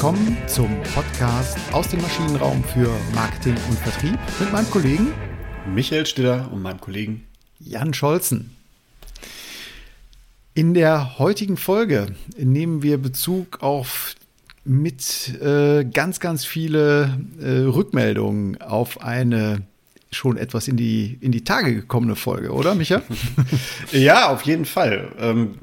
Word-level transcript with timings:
willkommen 0.00 0.38
zum 0.46 0.82
Podcast 0.94 1.58
aus 1.72 1.88
dem 1.88 2.00
Maschinenraum 2.00 2.64
für 2.64 2.88
Marketing 3.14 3.54
und 3.68 3.78
Vertrieb 3.80 4.18
mit 4.38 4.50
meinem 4.50 4.70
Kollegen 4.70 5.12
Michael 5.66 6.06
Stiller 6.06 6.50
und 6.50 6.62
meinem 6.62 6.80
Kollegen 6.80 7.26
Jan 7.58 7.92
Scholzen. 7.92 8.56
In 10.54 10.72
der 10.72 11.18
heutigen 11.18 11.58
Folge 11.58 12.14
nehmen 12.38 12.82
wir 12.82 12.96
Bezug 12.96 13.62
auf 13.62 14.14
mit 14.64 15.38
äh, 15.42 15.84
ganz, 15.84 16.18
ganz 16.18 16.46
viele 16.46 17.20
äh, 17.38 17.66
Rückmeldungen 17.66 18.58
auf 18.62 19.02
eine 19.02 19.60
schon 20.10 20.38
etwas 20.38 20.66
in 20.66 20.78
die, 20.78 21.18
in 21.20 21.30
die 21.30 21.44
Tage 21.44 21.74
gekommene 21.74 22.16
Folge, 22.16 22.52
oder, 22.52 22.74
Micha? 22.74 23.02
ja, 23.92 24.30
auf 24.30 24.40
jeden 24.44 24.64
Fall. 24.64 25.12
Ähm, 25.18 25.56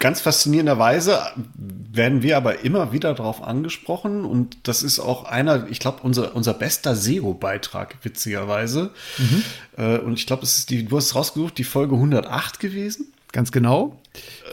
ganz 0.00 0.20
faszinierenderweise 0.20 1.20
werden 1.54 2.22
wir 2.22 2.36
aber 2.36 2.64
immer 2.64 2.92
wieder 2.92 3.14
darauf 3.14 3.42
angesprochen 3.42 4.24
und 4.24 4.56
das 4.64 4.82
ist 4.82 4.98
auch 4.98 5.24
einer, 5.24 5.68
ich 5.68 5.78
glaube, 5.78 6.00
unser, 6.02 6.34
unser 6.34 6.54
bester 6.54 6.96
SEO-Beitrag, 6.96 7.96
witzigerweise. 8.02 8.90
Mhm. 9.18 9.42
Äh, 9.76 9.98
und 9.98 10.18
ich 10.18 10.26
glaube, 10.26 10.42
es 10.42 10.58
ist 10.58 10.70
die, 10.70 10.84
du 10.86 10.96
hast 10.96 11.14
rausgesucht, 11.14 11.58
die 11.58 11.64
Folge 11.64 11.94
108 11.94 12.58
gewesen. 12.58 13.12
Ganz 13.32 13.52
genau. 13.52 14.00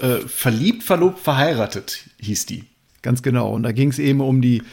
Äh, 0.01 0.19
verliebt, 0.27 0.83
verlobt, 0.83 1.19
verheiratet 1.19 2.01
hieß 2.19 2.45
die. 2.45 2.65
Ganz 3.01 3.23
genau. 3.23 3.51
Und 3.53 3.63
da 3.63 3.71
ging 3.71 3.89
es 3.89 3.99
eben 3.99 4.21
um 4.21 4.41
die 4.41 4.63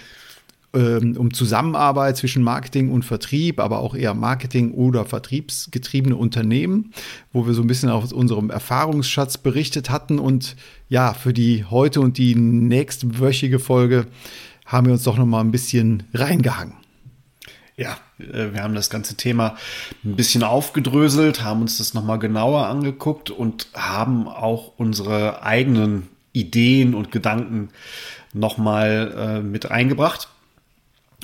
ähm, 0.74 1.16
um 1.16 1.32
Zusammenarbeit 1.32 2.16
zwischen 2.16 2.42
Marketing 2.42 2.90
und 2.90 3.04
Vertrieb, 3.04 3.60
aber 3.60 3.78
auch 3.78 3.94
eher 3.94 4.14
Marketing- 4.14 4.72
oder 4.72 5.04
vertriebsgetriebene 5.04 6.16
Unternehmen, 6.16 6.92
wo 7.32 7.46
wir 7.46 7.54
so 7.54 7.62
ein 7.62 7.66
bisschen 7.68 7.90
aus 7.90 8.12
unserem 8.12 8.50
Erfahrungsschatz 8.50 9.38
berichtet 9.38 9.90
hatten. 9.90 10.18
Und 10.18 10.56
ja, 10.88 11.14
für 11.14 11.32
die 11.32 11.64
heute 11.64 12.00
und 12.00 12.18
die 12.18 12.34
nächstwöchige 12.34 13.58
Folge 13.58 14.06
haben 14.66 14.86
wir 14.86 14.94
uns 14.94 15.04
doch 15.04 15.16
noch 15.16 15.26
mal 15.26 15.40
ein 15.40 15.52
bisschen 15.52 16.04
reingehangen. 16.12 16.74
Ja, 17.76 17.96
äh, 18.18 18.52
wir 18.52 18.62
haben 18.62 18.74
das 18.74 18.90
ganze 18.90 19.16
Thema 19.16 19.56
ein 20.04 20.16
bisschen 20.16 20.42
aufgedröselt, 20.42 21.42
haben 21.42 21.60
uns 21.60 21.78
das 21.78 21.94
nochmal 21.94 22.18
genauer 22.18 22.66
angeguckt 22.66 23.30
und 23.30 23.68
haben 23.74 24.28
auch 24.28 24.72
unsere 24.76 25.42
eigenen 25.42 26.08
Ideen 26.32 26.94
und 26.94 27.12
Gedanken 27.12 27.68
nochmal 28.32 29.14
äh, 29.16 29.40
mit 29.40 29.70
eingebracht 29.70 30.28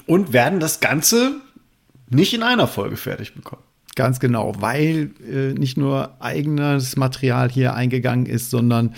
und 0.07 0.33
werden 0.33 0.61
das 0.61 0.81
Ganze 0.81 1.41
nicht 2.09 2.35
in 2.35 2.43
einer 2.43 2.67
Folge 2.67 2.97
fertig 2.97 3.35
bekommen. 3.35 3.63
Ganz 3.97 4.21
genau, 4.21 4.55
weil 4.61 5.11
äh, 5.29 5.53
nicht 5.53 5.77
nur 5.77 6.17
eigenes 6.21 6.97
Material 6.97 7.51
hier 7.51 7.75
eingegangen 7.75 8.27
ist, 8.27 8.51
sondern 8.51 8.95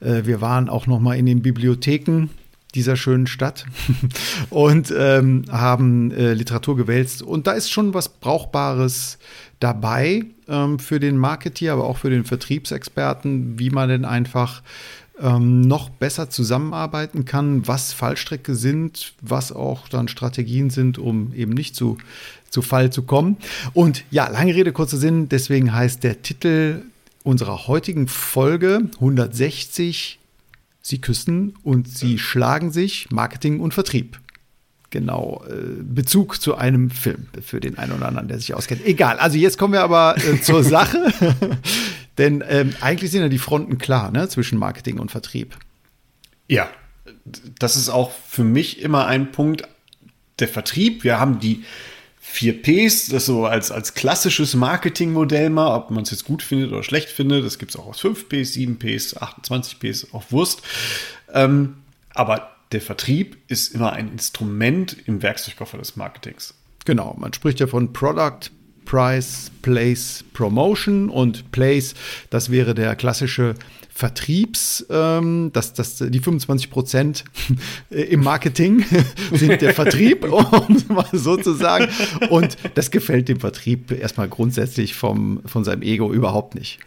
äh, 0.00 0.22
wir 0.24 0.40
waren 0.40 0.68
auch 0.68 0.86
noch 0.86 1.00
mal 1.00 1.16
in 1.16 1.26
den 1.26 1.42
Bibliotheken 1.42 2.28
dieser 2.74 2.96
schönen 2.96 3.26
Stadt 3.26 3.66
und 4.50 4.92
ähm, 4.96 5.44
haben 5.50 6.10
äh, 6.10 6.34
Literatur 6.34 6.76
gewälzt. 6.76 7.22
Und 7.22 7.46
da 7.46 7.52
ist 7.52 7.70
schon 7.70 7.94
was 7.94 8.08
Brauchbares 8.08 9.18
dabei 9.60 10.24
ähm, 10.48 10.78
für 10.78 11.00
den 11.00 11.16
Marketeer, 11.16 11.72
aber 11.72 11.84
auch 11.84 11.96
für 11.96 12.10
den 12.10 12.24
Vertriebsexperten, 12.24 13.58
wie 13.58 13.70
man 13.70 13.88
denn 13.88 14.04
einfach 14.04 14.62
ähm, 15.20 15.60
noch 15.60 15.90
besser 15.90 16.30
zusammenarbeiten 16.30 17.24
kann, 17.24 17.66
was 17.66 17.92
Fallstrecke 17.92 18.54
sind, 18.54 19.14
was 19.20 19.52
auch 19.52 19.88
dann 19.88 20.08
Strategien 20.08 20.70
sind, 20.70 20.98
um 20.98 21.32
eben 21.34 21.52
nicht 21.52 21.76
zu, 21.76 21.98
zu 22.50 22.62
Fall 22.62 22.90
zu 22.90 23.02
kommen. 23.02 23.36
Und 23.72 24.04
ja, 24.10 24.28
lange 24.28 24.54
Rede, 24.54 24.72
kurzer 24.72 24.96
Sinn, 24.96 25.28
deswegen 25.28 25.72
heißt 25.72 26.02
der 26.02 26.22
Titel 26.22 26.82
unserer 27.22 27.66
heutigen 27.66 28.08
Folge 28.08 28.90
160 28.94 30.18
Sie 30.86 31.00
küssen 31.00 31.54
und 31.62 31.88
sie 31.88 32.18
schlagen 32.18 32.70
sich 32.70 33.10
Marketing 33.10 33.60
und 33.60 33.72
Vertrieb. 33.72 34.20
Genau, 34.90 35.42
äh, 35.48 35.82
Bezug 35.82 36.42
zu 36.42 36.56
einem 36.56 36.90
Film 36.90 37.26
für 37.42 37.58
den 37.58 37.78
einen 37.78 37.92
oder 37.92 38.06
anderen, 38.06 38.28
der 38.28 38.38
sich 38.38 38.52
auskennt. 38.52 38.84
Egal, 38.84 39.18
also 39.18 39.38
jetzt 39.38 39.56
kommen 39.56 39.72
wir 39.72 39.80
aber 39.80 40.14
äh, 40.18 40.42
zur 40.42 40.62
Sache. 40.62 41.10
Denn 42.18 42.44
ähm, 42.48 42.74
eigentlich 42.80 43.10
sind 43.10 43.22
ja 43.22 43.28
die 43.28 43.38
Fronten 43.38 43.78
klar 43.78 44.10
ne, 44.10 44.28
zwischen 44.28 44.58
Marketing 44.58 44.98
und 44.98 45.10
Vertrieb. 45.10 45.56
Ja, 46.48 46.70
das 47.58 47.76
ist 47.76 47.88
auch 47.88 48.12
für 48.12 48.44
mich 48.44 48.80
immer 48.80 49.06
ein 49.06 49.32
Punkt. 49.32 49.62
Der 50.38 50.48
Vertrieb, 50.48 51.04
wir 51.04 51.20
haben 51.20 51.38
die 51.38 51.64
vier 52.20 52.60
Ps, 52.62 53.08
das 53.08 53.26
so 53.26 53.46
als, 53.46 53.70
als 53.70 53.94
klassisches 53.94 54.54
Marketingmodell 54.54 55.50
mal, 55.50 55.76
ob 55.76 55.90
man 55.90 56.02
es 56.02 56.10
jetzt 56.10 56.24
gut 56.24 56.42
findet 56.42 56.72
oder 56.72 56.82
schlecht 56.82 57.08
findet. 57.08 57.44
Das 57.44 57.58
gibt 57.58 57.70
es 57.70 57.76
auch 57.76 57.86
aus 57.86 58.00
5 58.00 58.28
Ps, 58.28 58.54
7 58.54 58.78
Ps, 58.78 59.16
28 59.16 59.78
Ps, 59.78 60.12
auch 60.12 60.24
Wurst. 60.30 60.62
Ähm, 61.32 61.76
aber 62.14 62.50
der 62.72 62.80
Vertrieb 62.80 63.36
ist 63.46 63.74
immer 63.74 63.92
ein 63.92 64.08
Instrument 64.10 64.96
im 65.06 65.22
Werkzeugkoffer 65.22 65.78
des 65.78 65.94
Marketings. 65.96 66.54
Genau, 66.84 67.14
man 67.18 67.32
spricht 67.32 67.60
ja 67.60 67.66
von 67.66 67.92
Product, 67.92 68.50
Price, 68.84 69.50
Place, 69.62 70.24
Promotion 70.32 71.08
und 71.08 71.50
Place, 71.52 71.94
das 72.30 72.50
wäre 72.50 72.74
der 72.74 72.94
klassische 72.96 73.54
Vertriebs, 73.96 74.84
ähm, 74.90 75.50
das, 75.52 75.72
das, 75.72 75.98
die 75.98 76.18
25 76.18 76.68
Prozent 76.68 77.24
im 77.90 78.24
Marketing 78.24 78.84
sind 79.32 79.62
der 79.62 79.72
Vertrieb, 79.72 80.24
um 80.32 80.74
es 80.74 80.88
mal 80.88 81.06
so 81.12 81.36
zu 81.36 81.52
sagen. 81.52 81.88
Und 82.28 82.56
das 82.74 82.90
gefällt 82.90 83.28
dem 83.28 83.38
Vertrieb 83.38 83.92
erstmal 83.92 84.28
grundsätzlich 84.28 84.94
vom, 84.94 85.42
von 85.46 85.62
seinem 85.62 85.82
Ego 85.82 86.12
überhaupt 86.12 86.56
nicht. 86.56 86.80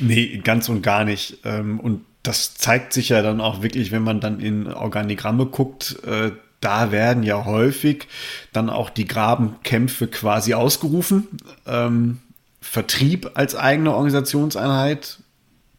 Nee, 0.00 0.40
ganz 0.42 0.68
und 0.68 0.82
gar 0.82 1.04
nicht. 1.04 1.38
Ähm, 1.44 1.78
und 1.78 2.04
das 2.24 2.54
zeigt 2.54 2.92
sich 2.92 3.10
ja 3.10 3.22
dann 3.22 3.40
auch 3.40 3.62
wirklich, 3.62 3.92
wenn 3.92 4.02
man 4.02 4.20
dann 4.20 4.40
in 4.40 4.66
Organigramme 4.66 5.46
guckt, 5.46 5.96
äh, 6.04 6.32
da 6.60 6.90
werden 6.90 7.22
ja 7.22 7.44
häufig 7.44 8.08
dann 8.52 8.70
auch 8.70 8.90
die 8.90 9.06
Grabenkämpfe 9.06 10.08
quasi 10.08 10.54
ausgerufen. 10.54 11.28
Ähm, 11.66 12.18
Vertrieb 12.60 13.30
als 13.34 13.54
eigene 13.54 13.92
Organisationseinheit 13.92 15.18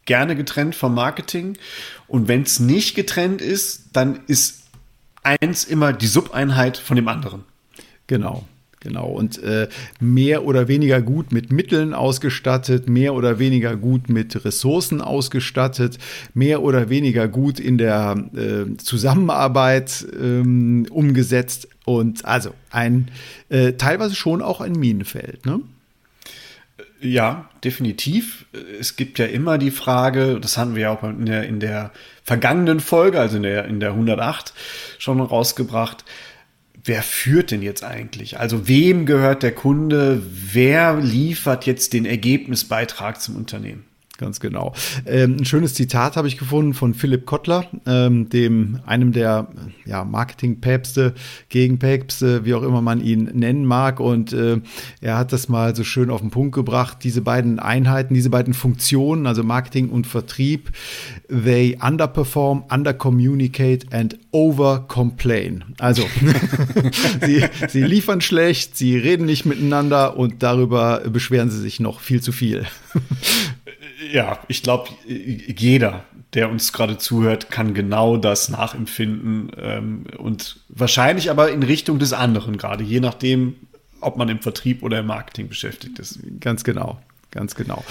gerne 0.05 0.35
getrennt 0.35 0.75
vom 0.75 0.95
Marketing. 0.95 1.57
Und 2.07 2.27
wenn 2.27 2.41
es 2.41 2.59
nicht 2.59 2.95
getrennt 2.95 3.41
ist, 3.41 3.89
dann 3.93 4.21
ist 4.27 4.63
eins 5.23 5.65
immer 5.65 5.93
die 5.93 6.07
Subeinheit 6.07 6.77
von 6.77 6.95
dem 6.95 7.07
anderen. 7.07 7.43
Genau. 8.07 8.45
Genau, 8.81 9.07
und 9.07 9.43
äh, 9.43 9.67
mehr 9.99 10.45
oder 10.45 10.69
weniger 10.69 11.01
gut 11.01 11.33
mit 11.33 11.51
Mitteln 11.51 11.93
ausgestattet, 11.93 12.87
mehr 12.87 13.13
oder 13.13 13.37
weniger 13.37 13.75
gut 13.75 14.07
mit 14.07 14.45
Ressourcen 14.45 15.01
ausgestattet, 15.01 15.97
mehr 16.33 16.61
oder 16.61 16.89
weniger 16.89 17.27
gut 17.27 17.59
in 17.59 17.77
der 17.77 18.23
äh, 18.33 18.77
Zusammenarbeit 18.77 20.07
ähm, 20.17 20.85
umgesetzt 20.89 21.67
und 21.83 22.23
also 22.23 22.53
ein 22.71 23.11
äh, 23.49 23.73
teilweise 23.73 24.15
schon 24.15 24.41
auch 24.41 24.61
ein 24.61 24.73
Minenfeld. 24.73 25.45
Ne? 25.45 25.59
Ja, 27.01 27.49
definitiv. 27.63 28.45
Es 28.79 28.95
gibt 28.95 29.19
ja 29.19 29.25
immer 29.25 29.57
die 29.57 29.71
Frage, 29.71 30.39
das 30.39 30.57
haben 30.57 30.75
wir 30.75 30.83
ja 30.83 30.91
auch 30.91 31.03
in 31.03 31.25
der, 31.25 31.43
in 31.43 31.59
der 31.59 31.91
vergangenen 32.23 32.79
Folge, 32.79 33.19
also 33.19 33.37
in 33.37 33.43
der, 33.43 33.65
in 33.65 33.79
der 33.79 33.91
108 33.91 34.53
schon 34.97 35.21
rausgebracht, 35.21 36.03
wer 36.89 37.03
führt 37.03 37.51
denn 37.51 37.61
jetzt 37.61 37.83
eigentlich? 37.83 38.39
Also 38.39 38.67
wem 38.67 39.05
gehört 39.05 39.43
der 39.43 39.53
Kunde? 39.53 40.21
Wer 40.51 40.97
liefert 40.99 41.65
jetzt 41.65 41.93
den 41.93 42.05
Ergebnisbeitrag 42.05 43.21
zum 43.21 43.35
Unternehmen? 43.35 43.85
Ganz 44.19 44.41
genau. 44.41 44.73
Ähm, 45.05 45.37
ein 45.39 45.45
schönes 45.45 45.75
Zitat 45.75 46.17
habe 46.17 46.27
ich 46.27 46.37
gefunden 46.37 46.73
von 46.73 46.93
Philipp 46.93 47.25
Kottler, 47.25 47.63
ähm, 47.85 48.27
dem 48.27 48.81
einem 48.85 49.13
der 49.13 49.47
ja, 49.85 50.03
Marketing-Päpste, 50.03 51.13
Gegenpäpste, 51.47 52.43
wie 52.43 52.53
auch 52.53 52.63
immer 52.63 52.81
man 52.81 52.99
ihn 52.99 53.29
nennen 53.33 53.63
mag. 53.63 54.01
Und 54.01 54.33
äh, 54.33 54.59
er 54.99 55.17
hat 55.17 55.31
das 55.31 55.47
mal 55.47 55.73
so 55.73 55.85
schön 55.85 56.09
auf 56.09 56.19
den 56.19 56.31
Punkt 56.31 56.53
gebracht. 56.53 56.97
Diese 57.05 57.21
beiden 57.21 57.59
Einheiten, 57.59 58.13
diese 58.13 58.29
beiden 58.29 58.53
Funktionen, 58.53 59.25
also 59.25 59.41
Marketing 59.41 59.87
und 59.87 60.05
Vertrieb, 60.05 60.71
they 61.29 61.77
underperform, 61.81 62.65
undercommunicate 62.69 63.87
and 63.91 64.19
overcomplain. 64.31 65.63
Also 65.77 66.03
sie, 67.25 67.45
sie 67.69 67.83
liefern 67.83 68.19
schlecht, 68.19 68.75
sie 68.75 68.97
reden 68.97 69.25
nicht 69.25 69.45
miteinander 69.45 70.17
und 70.17 70.43
darüber 70.43 71.03
beschweren 71.09 71.49
sie 71.49 71.61
sich 71.61 71.79
noch 71.79 72.01
viel 72.01 72.21
zu 72.21 72.33
viel 72.33 72.65
ja, 74.11 74.39
ich 74.47 74.63
glaube, 74.63 74.89
jeder, 75.05 76.03
der 76.33 76.49
uns 76.49 76.71
gerade 76.73 76.97
zuhört, 76.97 77.51
kann 77.51 77.73
genau 77.73 78.17
das 78.17 78.49
nachempfinden 78.49 79.51
ähm, 79.57 80.05
und 80.17 80.59
wahrscheinlich 80.69 81.29
aber 81.29 81.51
in 81.51 81.63
Richtung 81.63 81.99
des 81.99 82.13
anderen 82.13 82.57
gerade, 82.57 82.83
je 82.83 82.99
nachdem, 82.99 83.55
ob 84.01 84.17
man 84.17 84.29
im 84.29 84.39
Vertrieb 84.39 84.83
oder 84.83 84.99
im 84.99 85.07
Marketing 85.07 85.49
beschäftigt 85.49 85.99
ist. 85.99 86.19
Ganz 86.39 86.63
genau, 86.63 86.99
ganz 87.31 87.55
genau. 87.55 87.83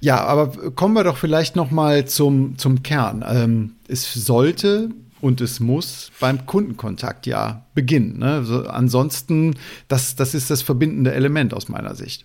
Ja, 0.00 0.24
aber 0.24 0.72
kommen 0.72 0.94
wir 0.94 1.04
doch 1.04 1.16
vielleicht 1.16 1.56
noch 1.56 1.70
mal 1.70 2.06
zum, 2.06 2.56
zum 2.56 2.82
Kern. 2.82 3.24
Ähm, 3.26 3.72
es 3.88 4.12
sollte 4.14 4.90
und 5.20 5.40
es 5.40 5.60
muss 5.60 6.10
beim 6.20 6.46
Kundenkontakt 6.46 7.26
ja 7.26 7.66
beginnen. 7.74 8.18
Ne? 8.18 8.32
Also 8.32 8.66
ansonsten, 8.66 9.56
das, 9.88 10.16
das 10.16 10.34
ist 10.34 10.50
das 10.50 10.62
verbindende 10.62 11.12
Element 11.12 11.52
aus 11.52 11.68
meiner 11.68 11.94
Sicht. 11.94 12.24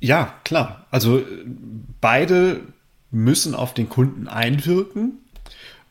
Ja, 0.00 0.34
klar. 0.44 0.86
Also 0.90 1.22
beide 2.00 2.60
müssen 3.10 3.54
auf 3.54 3.74
den 3.74 3.88
Kunden 3.88 4.28
einwirken 4.28 5.18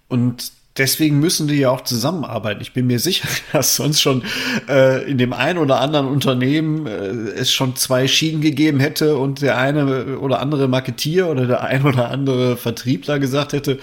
und 0.08 0.52
deswegen 0.78 1.20
müssen 1.20 1.48
die 1.48 1.56
ja 1.56 1.70
auch 1.70 1.82
zusammenarbeiten. 1.82 2.62
Ich 2.62 2.74
bin 2.74 2.88
mir 2.88 3.00
sicher, 3.00 3.28
dass 3.54 3.76
sonst 3.76 4.02
schon 4.02 4.24
äh, 4.68 5.10
in 5.10 5.18
dem 5.18 5.34
einen 5.34 5.60
oder 5.60 5.80
anderen 5.80 6.08
Unternehmen 6.08 6.88
äh, 6.88 7.08
es 7.40 7.52
schon 7.52 7.76
zwei 7.76 8.08
Schienen 8.08 8.42
gegeben 8.42 8.80
hätte 8.80 9.18
und 9.18 9.42
der 9.42 9.58
eine 9.58 10.18
oder 10.18 10.40
andere 10.40 10.68
Marketier 10.68 11.28
oder 11.28 11.46
der 11.46 11.62
ein 11.64 11.84
oder 11.84 12.10
andere 12.10 12.58
Vertriebler 12.58 13.20
gesagt 13.20 13.54
hätte, 13.54 13.80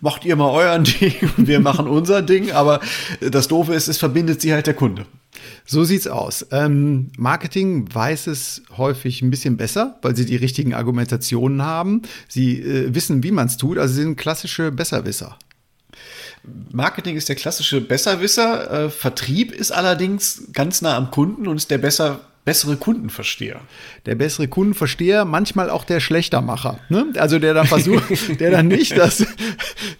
macht 0.00 0.24
ihr 0.24 0.36
mal 0.36 0.50
euren 0.50 0.84
Ding 1.00 1.14
und 1.36 1.48
wir 1.48 1.60
machen 1.60 1.88
unser 1.88 2.22
Ding. 2.22 2.52
Aber 2.52 2.80
das 3.20 3.48
Doofe 3.48 3.74
ist, 3.74 3.88
es 3.88 3.98
verbindet 3.98 4.40
sie 4.40 4.52
halt 4.52 4.66
der 4.66 4.74
Kunde. 4.74 5.06
So 5.64 5.84
sieht's 5.84 6.06
aus. 6.06 6.46
Ähm, 6.50 7.10
Marketing 7.16 7.92
weiß 7.92 8.26
es 8.26 8.62
häufig 8.76 9.22
ein 9.22 9.30
bisschen 9.30 9.56
besser, 9.56 9.98
weil 10.02 10.16
sie 10.16 10.26
die 10.26 10.36
richtigen 10.36 10.74
Argumentationen 10.74 11.62
haben. 11.62 12.02
Sie 12.28 12.60
äh, 12.60 12.94
wissen, 12.94 13.22
wie 13.22 13.30
man 13.30 13.46
es 13.46 13.56
tut. 13.56 13.78
Also 13.78 13.94
sie 13.94 14.02
sind 14.02 14.16
klassische 14.16 14.70
Besserwisser. 14.70 15.38
Marketing 16.72 17.16
ist 17.16 17.28
der 17.28 17.36
klassische 17.36 17.80
Besserwisser. 17.80 18.86
Äh, 18.86 18.90
Vertrieb 18.90 19.52
ist 19.52 19.70
allerdings 19.70 20.48
ganz 20.52 20.82
nah 20.82 20.96
am 20.96 21.10
Kunden 21.10 21.46
und 21.46 21.56
ist 21.56 21.70
der 21.70 21.78
besser 21.78 22.20
bessere 22.44 22.76
Kundenversteher. 22.76 23.60
Der 24.06 24.14
bessere 24.14 24.48
Kundenversteher, 24.48 25.24
manchmal 25.24 25.70
auch 25.70 25.84
der 25.84 26.00
Schlechtermacher. 26.00 26.78
Ne? 26.88 27.06
Also 27.16 27.38
der 27.38 27.54
dann 27.54 27.66
versucht, 27.66 28.02
der 28.40 28.50
dann 28.50 28.68
nicht 28.68 28.96
das, 28.96 29.26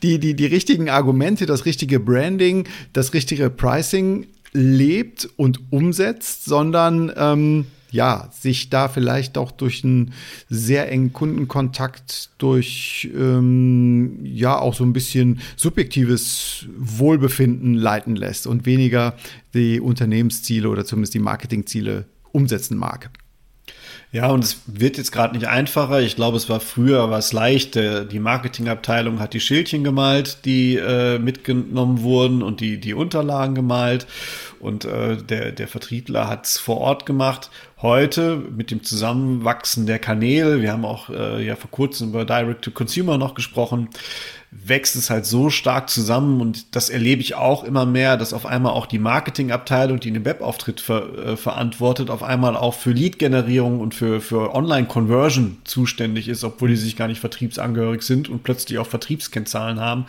die, 0.02 0.18
die, 0.18 0.34
die 0.34 0.46
richtigen 0.46 0.90
Argumente, 0.90 1.46
das 1.46 1.64
richtige 1.64 2.00
Branding, 2.00 2.68
das 2.92 3.14
richtige 3.14 3.48
Pricing 3.48 4.26
lebt 4.54 5.28
und 5.36 5.60
umsetzt, 5.70 6.46
sondern 6.46 7.12
ähm, 7.16 7.66
ja, 7.90 8.28
sich 8.32 8.70
da 8.70 8.88
vielleicht 8.88 9.38
auch 9.38 9.52
durch 9.52 9.84
einen 9.84 10.14
sehr 10.48 10.90
engen 10.90 11.12
Kundenkontakt, 11.12 12.30
durch 12.38 13.08
ähm, 13.14 14.18
ja 14.24 14.58
auch 14.58 14.74
so 14.74 14.84
ein 14.84 14.92
bisschen 14.92 15.40
subjektives 15.56 16.66
Wohlbefinden 16.76 17.74
leiten 17.74 18.16
lässt 18.16 18.48
und 18.48 18.66
weniger 18.66 19.14
die 19.54 19.80
Unternehmensziele 19.80 20.68
oder 20.68 20.84
zumindest 20.84 21.14
die 21.14 21.20
Marketingziele 21.20 22.06
umsetzen 22.32 22.76
mag. 22.76 23.10
Ja, 24.14 24.28
und 24.28 24.44
es 24.44 24.62
wird 24.66 24.96
jetzt 24.96 25.10
gerade 25.10 25.34
nicht 25.34 25.48
einfacher. 25.48 26.00
Ich 26.00 26.14
glaube, 26.14 26.36
es 26.36 26.48
war 26.48 26.60
früher 26.60 27.10
was 27.10 27.32
leicht. 27.32 27.74
Die 27.74 28.20
Marketingabteilung 28.20 29.18
hat 29.18 29.34
die 29.34 29.40
Schildchen 29.40 29.82
gemalt, 29.82 30.44
die 30.44 30.76
äh, 30.76 31.18
mitgenommen 31.18 32.00
wurden 32.02 32.40
und 32.40 32.60
die, 32.60 32.78
die 32.78 32.94
Unterlagen 32.94 33.56
gemalt. 33.56 34.06
Und 34.60 34.84
äh, 34.84 35.16
der, 35.16 35.50
der 35.50 35.66
Vertriebler 35.66 36.28
hat 36.28 36.46
es 36.46 36.58
vor 36.58 36.78
Ort 36.78 37.06
gemacht. 37.06 37.50
Heute 37.82 38.36
mit 38.36 38.70
dem 38.70 38.84
Zusammenwachsen 38.84 39.84
der 39.84 39.98
Kanäle, 39.98 40.62
wir 40.62 40.70
haben 40.70 40.84
auch 40.84 41.10
äh, 41.10 41.44
ja 41.44 41.56
vor 41.56 41.72
kurzem 41.72 42.10
über 42.10 42.24
Direct-to-Consumer 42.24 43.18
noch 43.18 43.34
gesprochen, 43.34 43.88
wächst 44.66 44.96
es 44.96 45.10
halt 45.10 45.26
so 45.26 45.50
stark 45.50 45.90
zusammen 45.90 46.40
und 46.40 46.74
das 46.74 46.88
erlebe 46.88 47.20
ich 47.20 47.34
auch 47.34 47.64
immer 47.64 47.86
mehr, 47.86 48.16
dass 48.16 48.32
auf 48.32 48.46
einmal 48.46 48.72
auch 48.72 48.86
die 48.86 48.98
Marketingabteilung, 48.98 50.00
die 50.00 50.10
den 50.10 50.24
Webauftritt 50.24 50.80
ver, 50.80 51.18
äh, 51.18 51.36
verantwortet, 51.36 52.08
auf 52.08 52.22
einmal 52.22 52.56
auch 52.56 52.74
für 52.74 52.92
Lead-Generierung 52.92 53.80
und 53.80 53.94
für, 53.94 54.20
für 54.20 54.54
Online-Conversion 54.54 55.58
zuständig 55.64 56.28
ist, 56.28 56.44
obwohl 56.44 56.68
die 56.68 56.76
sich 56.76 56.96
gar 56.96 57.08
nicht 57.08 57.20
vertriebsangehörig 57.20 58.02
sind 58.02 58.28
und 58.28 58.42
plötzlich 58.42 58.78
auch 58.78 58.86
Vertriebskennzahlen 58.86 59.80
haben. 59.80 60.06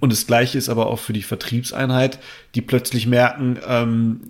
Und 0.00 0.12
das 0.12 0.26
gleiche 0.26 0.58
ist 0.58 0.68
aber 0.68 0.86
auch 0.86 0.98
für 0.98 1.12
die 1.12 1.22
Vertriebseinheit, 1.22 2.18
die 2.54 2.62
plötzlich 2.62 3.06
merken, 3.06 3.58
ähm, 3.66 4.20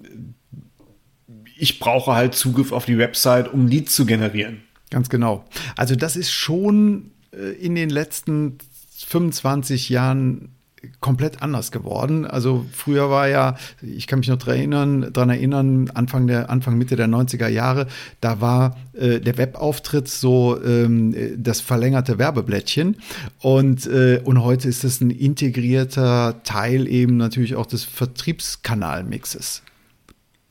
ich 1.57 1.79
brauche 1.79 2.13
halt 2.13 2.35
Zugriff 2.35 2.73
auf 2.73 2.85
die 2.85 2.99
Website, 2.99 3.53
um 3.53 3.69
Leads 3.69 3.95
zu 3.95 4.05
generieren. 4.05 4.63
Ganz 4.91 5.09
genau. 5.09 5.45
Also 5.77 5.97
das 5.97 6.17
ist 6.17 6.33
schon 6.33 7.13
äh, 7.33 7.53
in 7.53 7.75
den 7.75 7.91
letzten 7.91 8.59
25 8.97 9.89
Jahren 9.89 10.55
komplett 11.01 11.43
anders 11.43 11.71
geworden. 11.71 12.27
Also 12.27 12.67
früher 12.73 13.11
war 13.11 13.29
ja, 13.29 13.57
ich 13.83 14.07
kann 14.07 14.19
mich 14.19 14.29
noch 14.29 14.37
daran 14.37 14.57
erinnern, 14.57 15.11
daran 15.13 15.31
erinnern 15.31 15.91
Anfang, 15.95 16.27
der, 16.27 16.51
Anfang 16.51 16.77
Mitte 16.77 16.97
der 16.97 17.09
90er 17.09 17.49
Jahre, 17.49 17.87
da 18.21 18.41
war 18.41 18.77
äh, 18.93 19.21
der 19.21 19.39
Webauftritt 19.39 20.09
so 20.09 20.63
ähm, 20.63 21.15
das 21.37 21.61
verlängerte 21.61 22.19
Werbeblättchen. 22.19 22.97
Und, 23.41 23.87
äh, 23.87 24.21
und 24.25 24.43
heute 24.43 24.69
ist 24.69 24.85
es 24.85 25.01
ein 25.01 25.11
integrierter 25.11 26.43
Teil 26.45 26.89
eben 26.89 27.17
natürlich 27.17 27.55
auch 27.57 27.67
des 27.67 27.85
Vertriebskanalmixes. 27.85 29.63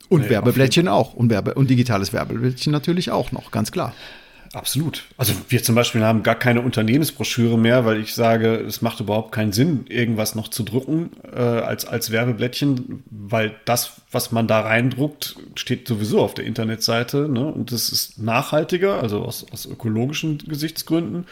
Und 0.08 0.22
nee, 0.22 0.30
Werbeblättchen 0.30 0.88
auch. 0.88 1.14
Und, 1.14 1.30
Werbe 1.30 1.54
und 1.54 1.70
digitales 1.70 2.12
Werbeblättchen 2.12 2.72
natürlich 2.72 3.10
auch 3.10 3.32
noch, 3.32 3.50
ganz 3.50 3.72
klar. 3.72 3.94
Absolut. 4.54 5.04
Also 5.16 5.34
wir 5.48 5.62
zum 5.62 5.74
Beispiel 5.74 6.04
haben 6.04 6.22
gar 6.22 6.36
keine 6.36 6.60
Unternehmensbroschüre 6.60 7.58
mehr, 7.58 7.84
weil 7.84 8.00
ich 8.00 8.14
sage, 8.14 8.54
es 8.56 8.82
macht 8.82 9.00
überhaupt 9.00 9.32
keinen 9.32 9.52
Sinn, 9.52 9.86
irgendwas 9.88 10.34
noch 10.34 10.48
zu 10.48 10.62
drucken 10.62 11.10
äh, 11.32 11.40
als, 11.40 11.84
als 11.84 12.10
Werbeblättchen, 12.10 13.02
weil 13.10 13.56
das, 13.64 14.00
was 14.12 14.30
man 14.30 14.46
da 14.46 14.60
reindruckt, 14.60 15.36
steht 15.56 15.88
sowieso 15.88 16.20
auf 16.20 16.34
der 16.34 16.44
Internetseite 16.44 17.28
ne? 17.28 17.46
und 17.46 17.72
das 17.72 17.88
ist 17.88 18.18
nachhaltiger, 18.22 19.02
also 19.02 19.22
aus, 19.22 19.44
aus 19.50 19.66
ökologischen 19.66 20.38
Gesichtsgründen. 20.38 21.26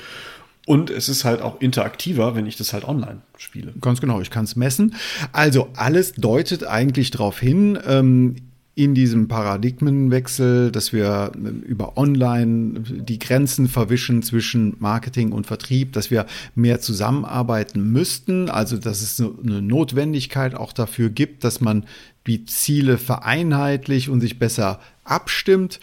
Und 0.64 0.90
es 0.90 1.08
ist 1.08 1.24
halt 1.24 1.42
auch 1.42 1.60
interaktiver, 1.60 2.36
wenn 2.36 2.46
ich 2.46 2.56
das 2.56 2.72
halt 2.72 2.84
online 2.84 3.22
spiele. 3.36 3.72
Ganz 3.80 4.00
genau, 4.00 4.20
ich 4.20 4.30
kann 4.30 4.44
es 4.44 4.54
messen. 4.54 4.94
Also 5.32 5.68
alles 5.74 6.12
deutet 6.12 6.64
eigentlich 6.64 7.10
darauf 7.10 7.40
hin, 7.40 7.78
ähm, 7.84 8.36
in 8.74 8.94
diesem 8.94 9.28
Paradigmenwechsel, 9.28 10.72
dass 10.72 10.92
wir 10.92 11.32
ähm, 11.34 11.60
über 11.62 11.98
Online 11.98 12.80
die 12.80 13.18
Grenzen 13.18 13.68
verwischen 13.68 14.22
zwischen 14.22 14.76
Marketing 14.78 15.32
und 15.32 15.46
Vertrieb, 15.46 15.92
dass 15.92 16.10
wir 16.10 16.26
mehr 16.54 16.80
zusammenarbeiten 16.80 17.92
müssten, 17.92 18.48
also 18.48 18.78
dass 18.78 19.02
es 19.02 19.20
eine 19.20 19.60
Notwendigkeit 19.60 20.54
auch 20.54 20.72
dafür 20.72 21.10
gibt, 21.10 21.44
dass 21.44 21.60
man 21.60 21.84
die 22.26 22.46
Ziele 22.46 22.96
vereinheitlicht 22.96 24.08
und 24.08 24.20
sich 24.20 24.38
besser 24.38 24.80
abstimmt. 25.04 25.78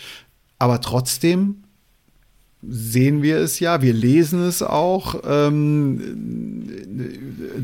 Aber 0.58 0.82
trotzdem 0.82 1.64
sehen 2.68 3.22
wir 3.22 3.38
es 3.38 3.60
ja, 3.60 3.82
wir 3.84 3.94
lesen 3.94 4.42
es 4.42 4.64
auch, 4.64 5.22
ähm, 5.26 6.68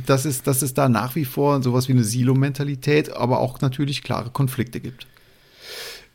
dass, 0.06 0.25
es, 0.25 0.44
dass 0.44 0.62
es 0.62 0.74
da 0.75 0.88
nach 0.88 1.16
wie 1.16 1.25
vor 1.25 1.63
sowas 1.63 1.88
wie 1.88 1.94
eine 1.94 2.04
Silo-Mentalität, 2.04 3.12
aber 3.12 3.39
auch 3.39 3.60
natürlich 3.62 4.04
klare 4.04 4.30
Konflikte 4.30 4.80
gibt. 4.80 5.07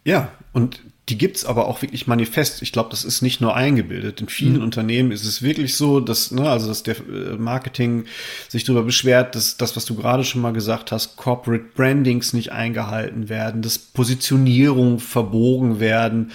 Ja, 0.05 0.33
und 0.53 0.81
die 1.11 1.19
gibt's 1.19 1.45
aber 1.45 1.67
auch 1.67 1.83
wirklich 1.83 2.07
manifest. 2.07 2.63
Ich 2.63 2.71
glaube, 2.71 2.91
das 2.91 3.05
ist 3.05 3.21
nicht 3.21 3.41
nur 3.41 3.57
eingebildet. 3.57 4.21
In 4.21 4.29
vielen 4.29 4.59
mhm. 4.59 4.63
Unternehmen 4.63 5.11
ist 5.11 5.25
es 5.25 5.43
wirklich 5.43 5.75
so, 5.75 5.99
dass, 5.99 6.31
ne, 6.31 6.49
also 6.49 6.69
dass 6.69 6.85
der 6.85 6.97
äh, 6.99 7.37
Marketing 7.37 8.05
sich 8.49 8.63
darüber 8.63 8.85
beschwert, 8.85 9.35
dass 9.35 9.57
das, 9.57 9.75
was 9.75 9.85
du 9.87 9.97
gerade 9.97 10.23
schon 10.23 10.41
mal 10.41 10.53
gesagt 10.53 10.93
hast, 10.93 11.17
Corporate 11.17 11.65
Brandings 11.75 12.33
nicht 12.33 12.53
eingehalten 12.53 13.29
werden, 13.29 13.61
dass 13.61 13.77
Positionierungen 13.79 15.01
verbogen 15.01 15.81
werden, 15.81 16.31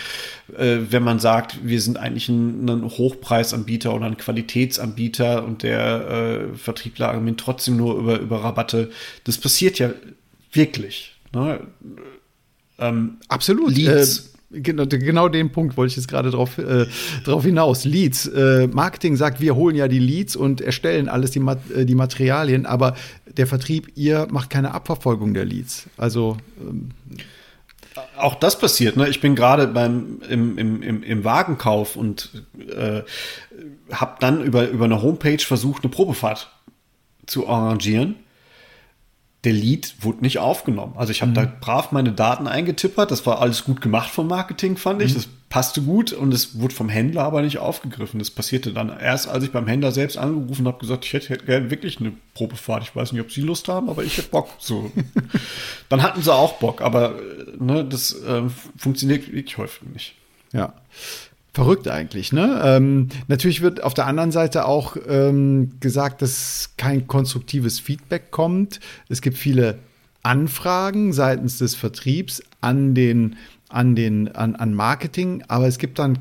äh, 0.58 0.80
wenn 0.90 1.04
man 1.04 1.20
sagt, 1.20 1.60
wir 1.64 1.80
sind 1.80 1.98
eigentlich 1.98 2.28
ein, 2.28 2.70
ein, 2.70 2.84
Hochpreisanbieter 2.84 3.94
oder 3.94 4.08
ein 4.08 4.18
Qualitätsanbieter 4.18 5.46
und 5.46 5.64
der 5.64 6.52
äh, 6.54 6.58
Vertriebler 6.58 7.10
argumentiert 7.10 7.46
trotzdem 7.46 7.78
nur 7.78 7.98
über, 7.98 8.20
über 8.20 8.44
Rabatte. 8.44 8.92
Das 9.24 9.38
passiert 9.38 9.80
ja 9.80 9.92
wirklich. 10.52 11.16
Ne? 11.34 11.62
Ähm, 12.80 13.18
Absolut. 13.28 13.76
Leads. 13.76 14.34
Äh, 14.54 14.60
genau, 14.62 14.86
genau 14.86 15.30
den 15.30 15.52
Punkt 15.52 15.78
wollte 15.78 15.92
ich 15.92 15.98
jetzt 15.98 16.08
gerade 16.08 16.32
drauf, 16.32 16.58
äh, 16.58 16.86
drauf 17.24 17.44
hinaus. 17.44 17.86
Leads. 17.86 18.28
Äh, 18.28 18.68
Marketing 18.68 19.16
sagt, 19.16 19.42
wir 19.42 19.56
holen 19.56 19.76
ja 19.76 19.88
die 19.88 20.00
Leads 20.00 20.36
und 20.36 20.62
erstellen 20.62 21.10
alles, 21.10 21.32
die, 21.32 21.40
Mat 21.40 21.60
äh, 21.72 21.86
die 21.86 21.96
Materialien, 21.96 22.66
aber 22.66 22.96
der 23.38 23.48
Vertrieb, 23.48 23.92
ihr 23.96 24.28
macht 24.30 24.50
keine 24.50 24.74
Abverfolgung 24.74 25.34
der 25.34 25.46
Leads. 25.46 25.88
Also. 25.98 26.38
Ähm, 26.60 26.92
auch 28.18 28.36
das 28.36 28.60
passiert. 28.60 28.98
Ne? 28.98 29.08
Ich 29.08 29.22
bin 29.22 29.36
gerade 29.36 29.68
beim 29.68 30.22
im, 30.30 30.58
im, 30.58 30.82
im, 30.82 31.04
im 31.04 31.24
Wagenkauf 31.24 31.96
und 31.96 32.44
äh, 32.76 33.04
habe 33.90 34.18
dann 34.20 34.44
über, 34.44 34.68
über 34.68 34.86
eine 34.86 35.02
Homepage 35.02 35.40
versucht, 35.40 35.84
eine 35.84 35.92
Probefahrt 35.92 36.52
zu 37.26 37.48
arrangieren 37.48 38.16
der 39.46 39.54
Lead 39.54 39.96
wurde 40.02 40.22
nicht 40.22 40.40
aufgenommen. 40.40 40.94
Also 40.98 41.12
ich 41.12 41.22
habe 41.22 41.30
mhm. 41.30 41.36
da 41.36 41.46
brav 41.62 41.92
meine 41.92 42.12
Daten 42.12 42.48
eingetippert. 42.48 43.12
Das 43.12 43.26
war 43.28 43.40
alles 43.40 43.64
gut 43.64 43.80
gemacht 43.80 44.10
vom 44.10 44.28
Marketing, 44.28 44.76
fand 44.76 45.04
ich. 45.04 45.12
Mhm. 45.12 45.16
Das 45.16 45.28
passte 45.50 45.84
gut 45.84 46.12
und 46.12 46.34
es 46.34 46.60
wurde 46.60 46.74
vom 46.74 46.90
Händler 46.90 47.24
aber 47.24 47.44
nicht 47.44 47.60
aufgegriffen. 47.60 48.18
Das 48.18 48.32
passierte 48.32 48.74
dann 48.74 48.90
erst, 48.90 49.28
als 49.28 49.44
ich 49.44 49.52
beim 49.52 49.68
Händler 49.68 49.92
selbst 49.92 50.18
angerufen 50.18 50.68
habe, 50.68 50.80
gesagt, 50.80 51.06
ich 51.06 51.14
hätte 51.14 51.46
gerne 51.46 51.70
wirklich 51.70 52.00
eine 52.00 52.14
Probefahrt. 52.34 52.84
Ich 52.84 52.96
weiß 52.96 53.12
nicht, 53.12 53.22
ob 53.22 53.32
Sie 53.32 53.42
Lust 53.42 53.68
haben, 53.68 53.88
aber 53.88 54.04
ich 54.04 54.18
hätte 54.18 54.30
Bock. 54.30 54.50
So. 54.58 54.92
dann 55.90 56.02
hatten 56.02 56.24
sie 56.24 56.34
auch 56.34 56.54
Bock, 56.54 56.82
aber 56.82 57.20
ne, 57.60 57.86
das 57.86 58.14
äh, 58.14 58.42
funktioniert 58.76 59.28
wirklich 59.32 59.58
häufig 59.60 59.88
nicht. 59.90 60.16
Ja. 60.54 60.74
Verrückt 61.56 61.88
eigentlich, 61.88 62.34
ne? 62.34 62.62
Ähm, 62.66 63.08
natürlich 63.30 63.62
wird 63.62 63.82
auf 63.82 63.94
der 63.94 64.08
anderen 64.08 64.34
Seite 64.34 64.66
auch 64.66 64.98
ähm, 65.08 65.72
gesagt, 65.80 66.22
dass 66.22 66.72
kein 66.76 67.08
konstruktives 67.08 67.80
Feedback 67.80 68.30
kommt. 68.30 68.82
Es 69.08 69.22
gibt 69.22 69.38
viele 69.38 69.80
Anfragen 70.22 71.14
seitens 71.14 71.58
des 71.60 71.74
Vertriebs 71.74 72.44
an 72.60 72.94
den, 72.94 73.38
an 73.70 73.96
den, 73.96 74.36
an, 74.36 74.58
an 74.58 74.74
Marketing, 74.74 75.46
aber 75.48 75.66
es 75.66 75.78
gibt 75.78 75.98
dann 75.98 76.20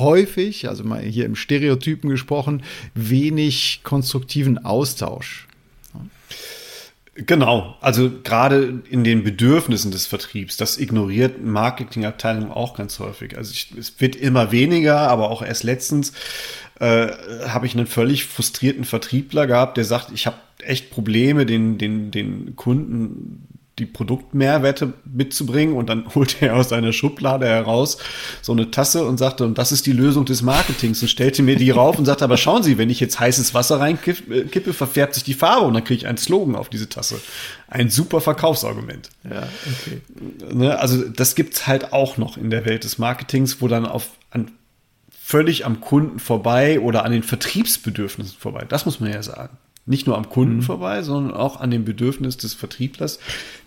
häufig, 0.00 0.68
also 0.68 0.82
mal 0.82 1.00
hier 1.00 1.26
im 1.26 1.36
Stereotypen 1.36 2.10
gesprochen, 2.10 2.64
wenig 2.96 3.82
konstruktiven 3.84 4.58
Austausch. 4.64 5.46
Genau, 7.16 7.76
also 7.80 8.10
gerade 8.24 8.82
in 8.90 9.04
den 9.04 9.22
Bedürfnissen 9.22 9.92
des 9.92 10.06
Vertriebs, 10.06 10.56
das 10.56 10.78
ignoriert 10.78 11.40
Marketingabteilung 11.44 12.50
auch 12.50 12.74
ganz 12.76 12.98
häufig. 12.98 13.36
Also 13.36 13.52
ich, 13.52 13.72
es 13.78 14.00
wird 14.00 14.16
immer 14.16 14.50
weniger, 14.50 14.98
aber 14.98 15.30
auch 15.30 15.40
erst 15.40 15.62
letztens 15.62 16.12
äh, 16.80 17.06
habe 17.46 17.66
ich 17.66 17.76
einen 17.76 17.86
völlig 17.86 18.24
frustrierten 18.24 18.84
Vertriebler 18.84 19.46
gehabt, 19.46 19.76
der 19.76 19.84
sagt, 19.84 20.10
ich 20.12 20.26
habe 20.26 20.36
echt 20.64 20.90
Probleme, 20.90 21.46
den, 21.46 21.78
den, 21.78 22.10
den 22.10 22.56
Kunden 22.56 23.46
die 23.78 23.86
Produktmehrwerte 23.86 24.92
mitzubringen 25.04 25.76
und 25.76 25.88
dann 25.88 26.06
holt 26.14 26.40
er 26.40 26.56
aus 26.56 26.68
seiner 26.68 26.92
Schublade 26.92 27.46
heraus 27.46 27.98
so 28.40 28.52
eine 28.52 28.70
Tasse 28.70 29.04
und 29.04 29.18
sagte, 29.18 29.44
und 29.44 29.58
das 29.58 29.72
ist 29.72 29.86
die 29.86 29.92
Lösung 29.92 30.24
des 30.24 30.42
Marketings 30.42 31.02
und 31.02 31.08
stellte 31.08 31.42
mir 31.42 31.56
die 31.56 31.70
rauf 31.70 31.98
und 31.98 32.04
sagte, 32.04 32.24
aber 32.24 32.36
schauen 32.36 32.62
Sie, 32.62 32.78
wenn 32.78 32.90
ich 32.90 33.00
jetzt 33.00 33.18
heißes 33.18 33.54
Wasser 33.54 33.80
reinkippe, 33.80 34.72
verfärbt 34.72 35.14
sich 35.14 35.24
die 35.24 35.34
Farbe 35.34 35.66
und 35.66 35.74
dann 35.74 35.84
kriege 35.84 35.98
ich 35.98 36.06
einen 36.06 36.18
Slogan 36.18 36.54
auf 36.54 36.68
diese 36.68 36.88
Tasse. 36.88 37.20
Ein 37.68 37.90
super 37.90 38.20
Verkaufsargument. 38.20 39.10
Ja, 39.28 39.48
okay. 39.66 40.00
Ne, 40.52 40.78
also 40.78 41.08
das 41.08 41.34
gibt's 41.34 41.66
halt 41.66 41.92
auch 41.92 42.16
noch 42.16 42.36
in 42.36 42.50
der 42.50 42.64
Welt 42.64 42.84
des 42.84 42.98
Marketings, 42.98 43.60
wo 43.60 43.68
dann 43.68 43.86
auf 43.86 44.10
an, 44.30 44.52
völlig 45.10 45.66
am 45.66 45.80
Kunden 45.80 46.18
vorbei 46.18 46.78
oder 46.78 47.04
an 47.04 47.10
den 47.10 47.22
Vertriebsbedürfnissen 47.22 48.36
vorbei, 48.38 48.66
das 48.68 48.84
muss 48.84 49.00
man 49.00 49.10
ja 49.10 49.22
sagen 49.22 49.56
nicht 49.86 50.06
nur 50.06 50.16
am 50.16 50.28
Kunden 50.28 50.56
mhm. 50.56 50.62
vorbei, 50.62 51.02
sondern 51.02 51.34
auch 51.34 51.60
an 51.60 51.70
dem 51.70 51.84
Bedürfnis 51.84 52.36
des 52.36 52.54
Vertrieblers, 52.54 53.18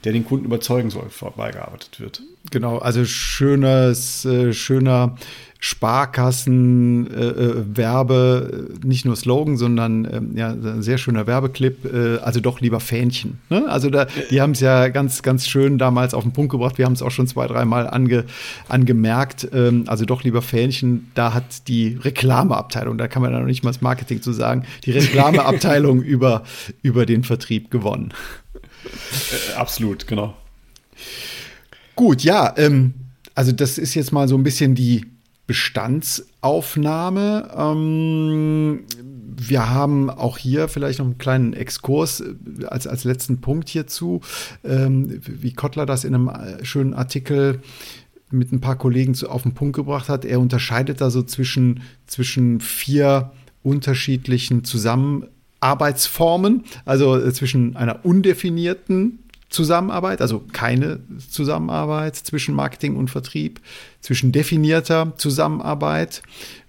der 0.04 0.14
den 0.14 0.26
Kunden 0.26 0.46
überzeugen 0.46 0.90
soll, 0.90 1.10
vorbeigearbeitet 1.10 2.00
wird. 2.00 2.22
Genau, 2.50 2.78
also 2.78 3.06
schönes, 3.06 4.26
äh, 4.26 4.54
schöner 4.54 5.18
Sparkassen, 5.60 7.12
äh, 7.12 7.26
äh, 7.26 7.64
Werbe, 7.76 8.70
nicht 8.84 9.06
nur 9.06 9.16
Slogan, 9.16 9.58
sondern 9.58 10.06
äh, 10.06 10.22
ja, 10.40 10.50
ein 10.50 10.84
sehr 10.84 10.98
schöner 11.00 11.26
Werbeclip, 11.26 11.86
äh, 11.92 12.18
also 12.20 12.40
doch 12.40 12.62
lieber 12.62 12.80
Fähnchen. 12.80 13.40
Ne? 13.50 13.66
Also 13.68 13.90
da, 13.90 14.06
die 14.30 14.40
haben 14.40 14.52
es 14.52 14.60
ja 14.60 14.90
ganz, 14.90 15.24
ganz 15.24 15.48
schön 15.48 15.80
damals 15.80 16.14
auf 16.14 16.24
den 16.24 16.32
Punkt 16.32 16.52
gebracht. 16.52 16.78
Wir 16.78 16.86
haben 16.86 16.94
es 16.94 17.02
auch 17.02 17.10
schon 17.10 17.28
zwei, 17.28 17.48
dreimal 17.48 17.88
ange, 17.90 18.26
angemerkt. 18.70 19.48
Ähm, 19.52 19.86
also 19.88 20.06
doch 20.06 20.24
lieber 20.24 20.44
Fähnchen, 20.44 21.12
da 21.16 21.34
hat 21.34 21.68
die 21.68 21.98
Reklameabteilung, 22.02 22.98
da 22.98 23.08
kann 23.08 23.24
man 23.24 23.32
ja 23.32 23.40
noch 23.40 23.48
nicht 23.48 23.64
mal 23.64 23.72
das 23.72 23.82
Marketing 23.82 24.22
zu 24.22 24.34
sagen, 24.34 24.64
die 24.86 24.92
Reklameabteilung 24.92 26.02
über, 26.04 26.44
über 26.84 27.08
den 27.08 27.24
Vertrieb 27.24 27.72
gewonnen. 27.72 28.14
Äh, 28.86 29.56
absolut, 29.56 30.06
genau. 30.06 30.36
Gut, 31.96 32.22
ja, 32.24 32.54
ähm, 32.58 32.94
also 33.34 33.52
das 33.52 33.80
ist 33.80 33.96
jetzt 33.96 34.12
mal 34.12 34.28
so 34.28 34.38
ein 34.38 34.44
bisschen 34.44 34.76
die 34.76 35.06
Bestandsaufnahme. 35.48 37.50
Ähm, 37.58 38.84
wir 39.40 39.70
haben 39.70 40.10
auch 40.10 40.38
hier 40.38 40.68
vielleicht 40.68 41.00
noch 41.00 41.06
einen 41.06 41.18
kleinen 41.18 41.54
Exkurs 41.54 42.22
äh, 42.22 42.66
als, 42.66 42.86
als 42.86 43.06
letzten 43.06 43.40
Punkt 43.40 43.70
hierzu, 43.70 44.20
ähm, 44.64 45.22
wie 45.26 45.54
Kottler 45.54 45.86
das 45.86 46.04
in 46.04 46.14
einem 46.14 46.28
äh, 46.28 46.66
schönen 46.66 46.94
Artikel 46.94 47.62
mit 48.30 48.52
ein 48.52 48.60
paar 48.60 48.76
Kollegen 48.76 49.14
zu, 49.14 49.30
auf 49.30 49.44
den 49.44 49.54
Punkt 49.54 49.76
gebracht 49.76 50.10
hat. 50.10 50.26
Er 50.26 50.42
unterscheidet 50.42 51.00
da 51.00 51.10
so 51.10 51.24
zwischen, 51.24 51.82
zwischen 52.08 52.60
vier 52.60 53.32
unterschiedlichen 53.64 54.66
Zusammenarbeitsformen, 54.66 56.66
also 56.84 57.18
äh, 57.18 57.32
zwischen 57.32 57.78
einer 57.78 58.06
undefinierten 58.06 59.20
Zusammenarbeit, 59.50 60.22
also 60.22 60.44
keine 60.52 61.00
Zusammenarbeit 61.30 62.16
zwischen 62.16 62.54
Marketing 62.54 62.96
und 62.96 63.10
Vertrieb, 63.10 63.62
zwischen 64.02 64.32
definierter 64.32 65.14
Zusammenarbeit, 65.18 66.22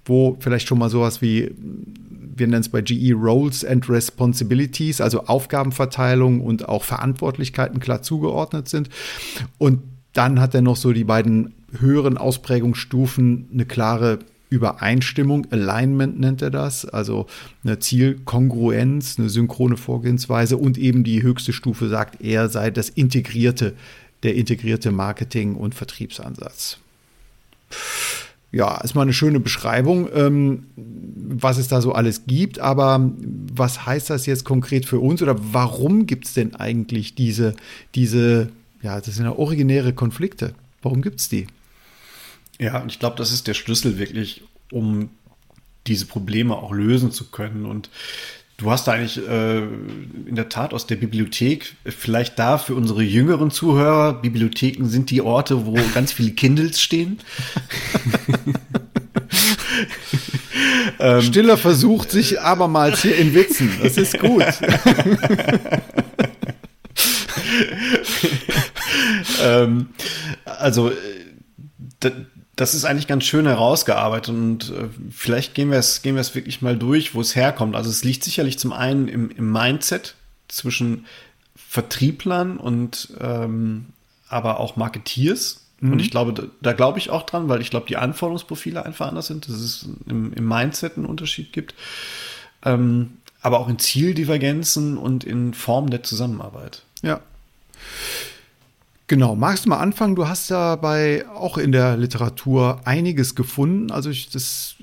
wo 0.04 0.36
vielleicht 0.40 0.68
schon 0.68 0.78
mal 0.78 0.88
sowas 0.88 1.20
wie, 1.20 1.50
wir 2.36 2.46
nennen 2.46 2.60
es 2.60 2.68
bei 2.68 2.80
GE 2.80 3.12
Roles 3.14 3.64
and 3.64 3.88
Responsibilities, 3.88 5.00
also 5.00 5.24
Aufgabenverteilung 5.26 6.40
und 6.40 6.68
auch 6.68 6.84
Verantwortlichkeiten 6.84 7.80
klar 7.80 8.02
zugeordnet 8.02 8.68
sind. 8.68 8.88
Und 9.58 9.82
dann 10.12 10.40
hat 10.40 10.54
er 10.54 10.62
noch 10.62 10.76
so 10.76 10.92
die 10.92 11.04
beiden 11.04 11.54
höheren 11.78 12.16
Ausprägungsstufen 12.16 13.48
eine 13.52 13.66
klare 13.66 14.20
Übereinstimmung, 14.50 15.46
Alignment 15.50 16.18
nennt 16.18 16.42
er 16.42 16.50
das, 16.50 16.84
also 16.86 17.26
eine 17.64 17.78
Zielkongruenz, 17.78 19.18
eine 19.18 19.28
synchrone 19.28 19.76
Vorgehensweise 19.76 20.56
und 20.56 20.78
eben 20.78 21.04
die 21.04 21.22
höchste 21.22 21.52
Stufe 21.52 21.88
sagt 21.88 22.22
er 22.22 22.48
sei 22.48 22.70
das 22.70 22.88
integrierte, 22.88 23.74
der 24.22 24.34
integrierte 24.34 24.90
Marketing- 24.90 25.54
und 25.54 25.74
Vertriebsansatz. 25.74 26.78
Ja, 28.50 28.80
ist 28.80 28.94
mal 28.94 29.02
eine 29.02 29.12
schöne 29.12 29.40
Beschreibung, 29.40 30.08
ähm, 30.14 30.64
was 30.76 31.58
es 31.58 31.68
da 31.68 31.82
so 31.82 31.92
alles 31.92 32.22
gibt, 32.26 32.58
aber 32.58 33.12
was 33.52 33.84
heißt 33.84 34.08
das 34.08 34.24
jetzt 34.24 34.44
konkret 34.44 34.86
für 34.86 35.00
uns 35.00 35.20
oder 35.20 35.36
warum 35.52 36.06
gibt 36.06 36.24
es 36.24 36.32
denn 36.32 36.54
eigentlich 36.54 37.14
diese, 37.14 37.54
diese, 37.94 38.48
ja, 38.80 38.98
das 39.00 39.16
sind 39.16 39.26
ja 39.26 39.32
originäre 39.32 39.92
Konflikte? 39.92 40.54
Warum 40.80 41.02
gibt 41.02 41.20
es 41.20 41.28
die? 41.28 41.46
Ja, 42.58 42.82
und 42.82 42.90
ich 42.90 42.98
glaube, 42.98 43.16
das 43.16 43.32
ist 43.32 43.46
der 43.46 43.54
Schlüssel 43.54 43.98
wirklich, 43.98 44.42
um 44.72 45.10
diese 45.86 46.06
Probleme 46.06 46.56
auch 46.56 46.72
lösen 46.72 47.12
zu 47.12 47.30
können. 47.30 47.66
Und 47.66 47.90
du 48.56 48.70
hast 48.70 48.88
da 48.88 48.92
eigentlich 48.92 49.18
äh, 49.26 49.58
in 49.58 50.34
der 50.34 50.48
Tat 50.48 50.74
aus 50.74 50.86
der 50.86 50.96
Bibliothek, 50.96 51.76
vielleicht 51.84 52.38
da 52.38 52.58
für 52.58 52.74
unsere 52.74 53.02
jüngeren 53.02 53.50
Zuhörer, 53.50 54.14
Bibliotheken 54.14 54.86
sind 54.86 55.10
die 55.10 55.22
Orte, 55.22 55.66
wo 55.66 55.78
ganz 55.94 56.12
viele 56.12 56.32
Kindles 56.32 56.80
stehen. 56.80 57.18
ähm, 60.98 61.22
Stiller 61.22 61.56
versucht 61.56 62.10
sich 62.10 62.40
abermals 62.40 63.02
hier 63.02 63.16
in 63.16 63.34
Witzen. 63.34 63.70
Das 63.82 63.96
ist 63.96 64.18
gut. 64.18 64.44
ähm, 69.42 69.88
also, 70.44 70.90
äh, 70.90 72.10
das 72.58 72.74
ist 72.74 72.84
eigentlich 72.84 73.06
ganz 73.06 73.24
schön 73.24 73.46
herausgearbeitet 73.46 74.34
und 74.34 74.70
äh, 74.70 74.88
vielleicht 75.12 75.54
gehen 75.54 75.70
wir 75.70 75.78
es 75.78 76.02
gehen 76.02 76.16
wir 76.16 76.20
es 76.20 76.34
wirklich 76.34 76.60
mal 76.60 76.76
durch, 76.76 77.14
wo 77.14 77.20
es 77.20 77.36
herkommt. 77.36 77.76
Also 77.76 77.88
es 77.88 78.02
liegt 78.02 78.24
sicherlich 78.24 78.58
zum 78.58 78.72
einen 78.72 79.06
im, 79.06 79.30
im 79.30 79.52
Mindset 79.52 80.16
zwischen 80.48 81.06
Vertrieblern 81.54 82.56
und 82.56 83.10
ähm, 83.20 83.86
aber 84.28 84.58
auch 84.58 84.74
Marketeers. 84.74 85.66
Mhm. 85.78 85.92
Und 85.92 86.00
ich 86.00 86.10
glaube, 86.10 86.32
da, 86.32 86.42
da 86.60 86.72
glaube 86.72 86.98
ich 86.98 87.10
auch 87.10 87.22
dran, 87.22 87.48
weil 87.48 87.60
ich 87.60 87.70
glaube, 87.70 87.86
die 87.86 87.96
Anforderungsprofile 87.96 88.84
einfach 88.84 89.06
anders 89.06 89.28
sind, 89.28 89.48
dass 89.48 89.54
es 89.54 89.88
im, 90.06 90.32
im 90.32 90.48
Mindset 90.48 90.96
einen 90.96 91.06
Unterschied 91.06 91.52
gibt. 91.52 91.74
Ähm, 92.64 93.18
aber 93.40 93.60
auch 93.60 93.68
in 93.68 93.78
Zieldivergenzen 93.78 94.98
und 94.98 95.22
in 95.22 95.54
Formen 95.54 95.90
der 95.90 96.02
Zusammenarbeit. 96.02 96.82
Ja. 97.02 97.20
Genau, 99.08 99.34
magst 99.34 99.64
du 99.64 99.70
mal 99.70 99.78
anfangen? 99.78 100.16
Du 100.16 100.28
hast 100.28 100.50
dabei 100.50 101.26
auch 101.34 101.56
in 101.56 101.72
der 101.72 101.96
Literatur 101.96 102.82
einiges 102.84 103.34
gefunden. 103.34 103.90
Also 103.90 104.10
ich, 104.10 104.28
das 104.28 104.74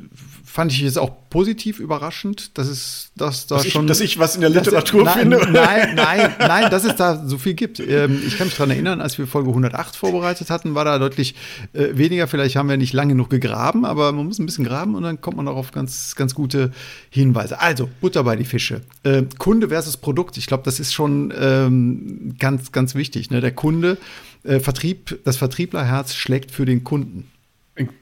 fand 0.56 0.72
ich 0.72 0.80
jetzt 0.80 0.98
auch 0.98 1.12
positiv 1.30 1.82
überraschend, 1.82 2.58
dass 2.58 2.70
es 2.70 3.12
dass 3.18 3.46
da 3.46 3.58
dass 3.58 3.68
schon. 3.68 3.84
Ich, 3.84 3.88
dass 3.90 4.00
ich 4.00 4.20
was 4.20 4.36
in 4.36 4.42
der 4.42 4.50
Literatur 4.50 5.04
dass, 5.04 5.16
finde? 5.16 5.38
Nein, 5.52 5.96
nein, 5.96 6.34
nein, 6.40 6.72
dass 6.72 6.86
es 6.86 6.96
da 6.96 7.28
so 7.28 7.38
viel 7.38 7.56
gibt. 7.56 7.82
Ähm, 7.82 8.22
ich 8.26 8.38
kann 8.38 8.48
mich 8.48 8.56
daran 8.56 8.72
erinnern, 8.72 9.02
als 9.02 9.18
wir 9.18 9.28
Folge 9.28 9.50
108 9.50 9.98
vorbereitet 9.98 10.50
hatten, 10.50 10.74
war 10.74 10.86
da 10.86 10.98
deutlich 10.98 11.36
äh, 11.74 11.90
weniger. 11.98 12.28
Vielleicht 12.28 12.56
haben 12.56 12.70
wir 12.70 12.78
nicht 12.78 12.94
lange 12.94 13.16
genug 13.16 13.30
gegraben, 13.30 13.84
aber 13.84 14.14
man 14.14 14.28
muss 14.28 14.40
ein 14.40 14.46
bisschen 14.46 14.64
graben 14.64 14.96
und 14.96 15.04
dann 15.04 15.20
kommt 15.20 15.36
man 15.36 15.50
auch 15.50 15.58
auf 15.58 15.74
ganz, 15.74 16.16
ganz 16.16 16.34
gute 16.34 16.72
Hinweise. 17.10 17.60
Also, 17.60 17.90
Butter 18.00 18.24
bei 18.24 18.38
die 18.38 18.46
Fische. 18.46 18.80
Äh, 19.04 19.24
Kunde 19.38 19.68
versus 19.68 19.98
Produkt. 19.98 20.38
Ich 20.38 20.46
glaube, 20.46 20.64
das 20.64 20.80
ist 20.80 20.94
schon 20.94 21.34
ähm, 21.38 22.36
ganz, 22.40 22.72
ganz 22.72 22.96
wichtig. 22.96 23.30
Ne? 23.30 23.42
Der 23.42 23.52
Kunde, 23.52 23.98
äh, 24.46 24.62
Vertrieb, 24.62 25.20
das 25.26 25.36
Vertrieblerherz 25.36 26.16
schlägt 26.16 26.52
für 26.52 26.66
den 26.66 26.86
Kunden. 26.86 27.30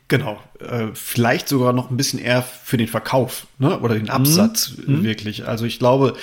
Genau, 0.07 0.39
äh, 0.59 0.87
vielleicht 0.93 1.47
sogar 1.47 1.73
noch 1.73 1.89
ein 1.89 1.97
bisschen 1.97 2.19
eher 2.19 2.43
für 2.43 2.77
den 2.77 2.87
Verkauf 2.87 3.47
ne? 3.57 3.79
oder 3.79 3.95
den 3.95 4.09
Absatz 4.09 4.73
mhm. 4.77 4.97
mhm. 4.99 5.03
wirklich. 5.03 5.47
Also 5.47 5.65
ich 5.65 5.79
glaube, 5.79 6.15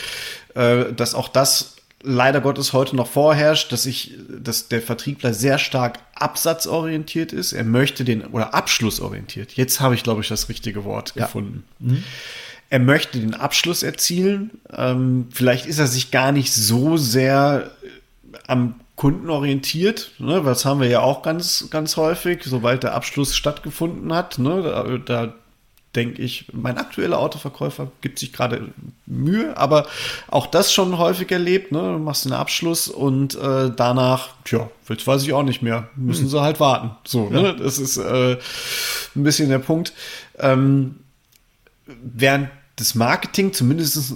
äh, 0.55 0.93
dass 0.93 1.15
auch 1.15 1.29
das 1.29 1.77
leider 2.03 2.41
Gottes 2.41 2.73
heute 2.73 2.97
noch 2.97 3.09
vorherrscht, 3.09 3.73
dass 3.73 3.87
ich, 3.87 4.17
dass 4.29 4.69
der 4.69 4.81
Vertriebler 4.81 5.35
sehr 5.35 5.59
stark 5.59 5.99
absatzorientiert 6.15 7.33
ist. 7.33 7.53
Er 7.53 7.65
möchte 7.65 8.05
den 8.05 8.25
oder 8.27 8.55
abschlussorientiert. 8.55 9.53
Jetzt 9.53 9.81
habe 9.81 9.95
ich, 9.95 10.03
glaube 10.03 10.21
ich, 10.23 10.29
das 10.29 10.49
richtige 10.49 10.85
Wort 10.85 11.13
ja. 11.17 11.25
gefunden. 11.25 11.65
Mhm. 11.79 12.05
Er 12.71 12.79
möchte 12.79 13.19
den 13.19 13.35
Abschluss 13.35 13.83
erzielen. 13.83 14.53
Ähm, 14.73 15.27
vielleicht 15.33 15.67
ist 15.67 15.79
er 15.79 15.89
sich 15.89 16.11
gar 16.11 16.31
nicht 16.31 16.53
so 16.53 16.97
sehr 16.97 17.73
am 18.47 18.80
kundenorientiert. 19.01 20.11
Ne? 20.19 20.43
Das 20.45 20.67
haben 20.67 20.81
wir 20.81 20.89
ja 20.89 21.01
auch 21.01 21.23
ganz, 21.23 21.69
ganz 21.71 21.97
häufig, 21.97 22.43
sobald 22.45 22.83
der 22.83 22.95
Abschluss 22.95 23.35
stattgefunden 23.35 24.13
hat. 24.13 24.39
Ne? 24.39 24.63
Da, 24.63 24.99
da 24.99 25.33
denke 25.97 26.21
ich, 26.21 26.49
mein 26.53 26.77
aktueller 26.77 27.19
Autoverkäufer 27.19 27.91
gibt 28.03 28.19
sich 28.19 28.31
gerade 28.31 28.75
Mühe, 29.07 29.57
aber 29.57 29.87
auch 30.29 30.47
das 30.47 30.71
schon 30.71 30.99
häufig 30.99 31.33
erlebt. 31.33 31.73
Ne? 31.73 31.81
Du 31.81 31.99
machst 31.99 32.27
einen 32.27 32.35
Abschluss 32.35 32.89
und 32.89 33.37
äh, 33.37 33.73
danach, 33.75 34.35
tja, 34.45 34.69
jetzt 34.91 35.07
weiß 35.07 35.23
ich 35.23 35.33
auch 35.33 35.45
nicht 35.45 35.63
mehr, 35.63 35.89
müssen 35.97 36.25
hm. 36.25 36.29
sie 36.29 36.43
halt 36.43 36.61
warten. 36.61 36.91
So, 37.05 37.31
ne? 37.31 37.37
ja. 37.37 37.53
ne? 37.53 37.57
das 37.57 37.79
ist 37.79 37.97
äh, 37.97 38.37
ein 39.17 39.23
bisschen 39.23 39.49
der 39.49 39.61
Punkt. 39.61 39.95
Ähm, 40.39 40.97
während 41.87 42.51
das 42.77 42.95
Marketing 42.95 43.55
zumindest 43.55 44.15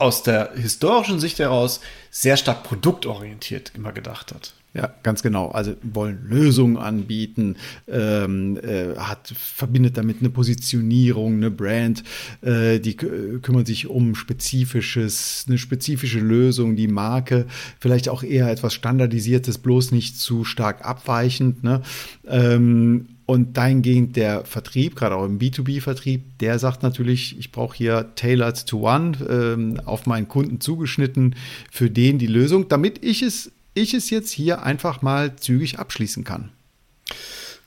aus 0.00 0.22
der 0.22 0.52
historischen 0.54 1.20
Sicht 1.20 1.38
heraus 1.38 1.80
sehr 2.10 2.36
stark 2.36 2.64
produktorientiert 2.64 3.72
immer 3.74 3.92
gedacht 3.92 4.32
hat. 4.32 4.54
Ja, 4.72 4.94
ganz 5.02 5.22
genau. 5.22 5.48
Also 5.48 5.74
wollen 5.82 6.24
Lösungen 6.28 6.76
anbieten, 6.76 7.56
ähm, 7.88 8.56
äh, 8.58 8.94
hat 8.96 9.32
verbindet 9.36 9.96
damit 9.96 10.18
eine 10.20 10.30
Positionierung, 10.30 11.34
eine 11.34 11.50
Brand, 11.50 12.04
äh, 12.40 12.78
die 12.78 12.96
kümmert 12.96 13.66
sich 13.66 13.88
um 13.88 14.14
spezifisches, 14.14 15.46
eine 15.48 15.58
spezifische 15.58 16.20
Lösung, 16.20 16.76
die 16.76 16.86
Marke, 16.86 17.46
vielleicht 17.80 18.08
auch 18.08 18.22
eher 18.22 18.48
etwas 18.48 18.72
standardisiertes, 18.74 19.58
bloß 19.58 19.90
nicht 19.90 20.20
zu 20.20 20.44
stark 20.44 20.84
abweichend. 20.86 21.64
Ne? 21.64 21.82
Ähm, 22.28 23.08
und 23.30 23.56
dahingehend 23.56 24.16
der 24.16 24.44
Vertrieb, 24.44 24.96
gerade 24.96 25.14
auch 25.14 25.24
im 25.24 25.38
B2B-Vertrieb, 25.38 26.36
der 26.40 26.58
sagt 26.58 26.82
natürlich, 26.82 27.38
ich 27.38 27.52
brauche 27.52 27.76
hier 27.76 28.12
tailored 28.16 28.66
to 28.66 28.90
one, 28.90 29.12
ähm, 29.28 29.80
auf 29.84 30.06
meinen 30.06 30.26
Kunden 30.26 30.60
zugeschnitten, 30.60 31.36
für 31.70 31.90
den 31.90 32.18
die 32.18 32.26
Lösung, 32.26 32.68
damit 32.68 33.04
ich 33.04 33.22
es 33.22 33.52
ich 33.72 33.94
es 33.94 34.10
jetzt 34.10 34.32
hier 34.32 34.64
einfach 34.64 35.00
mal 35.00 35.36
zügig 35.36 35.78
abschließen 35.78 36.24
kann. 36.24 36.48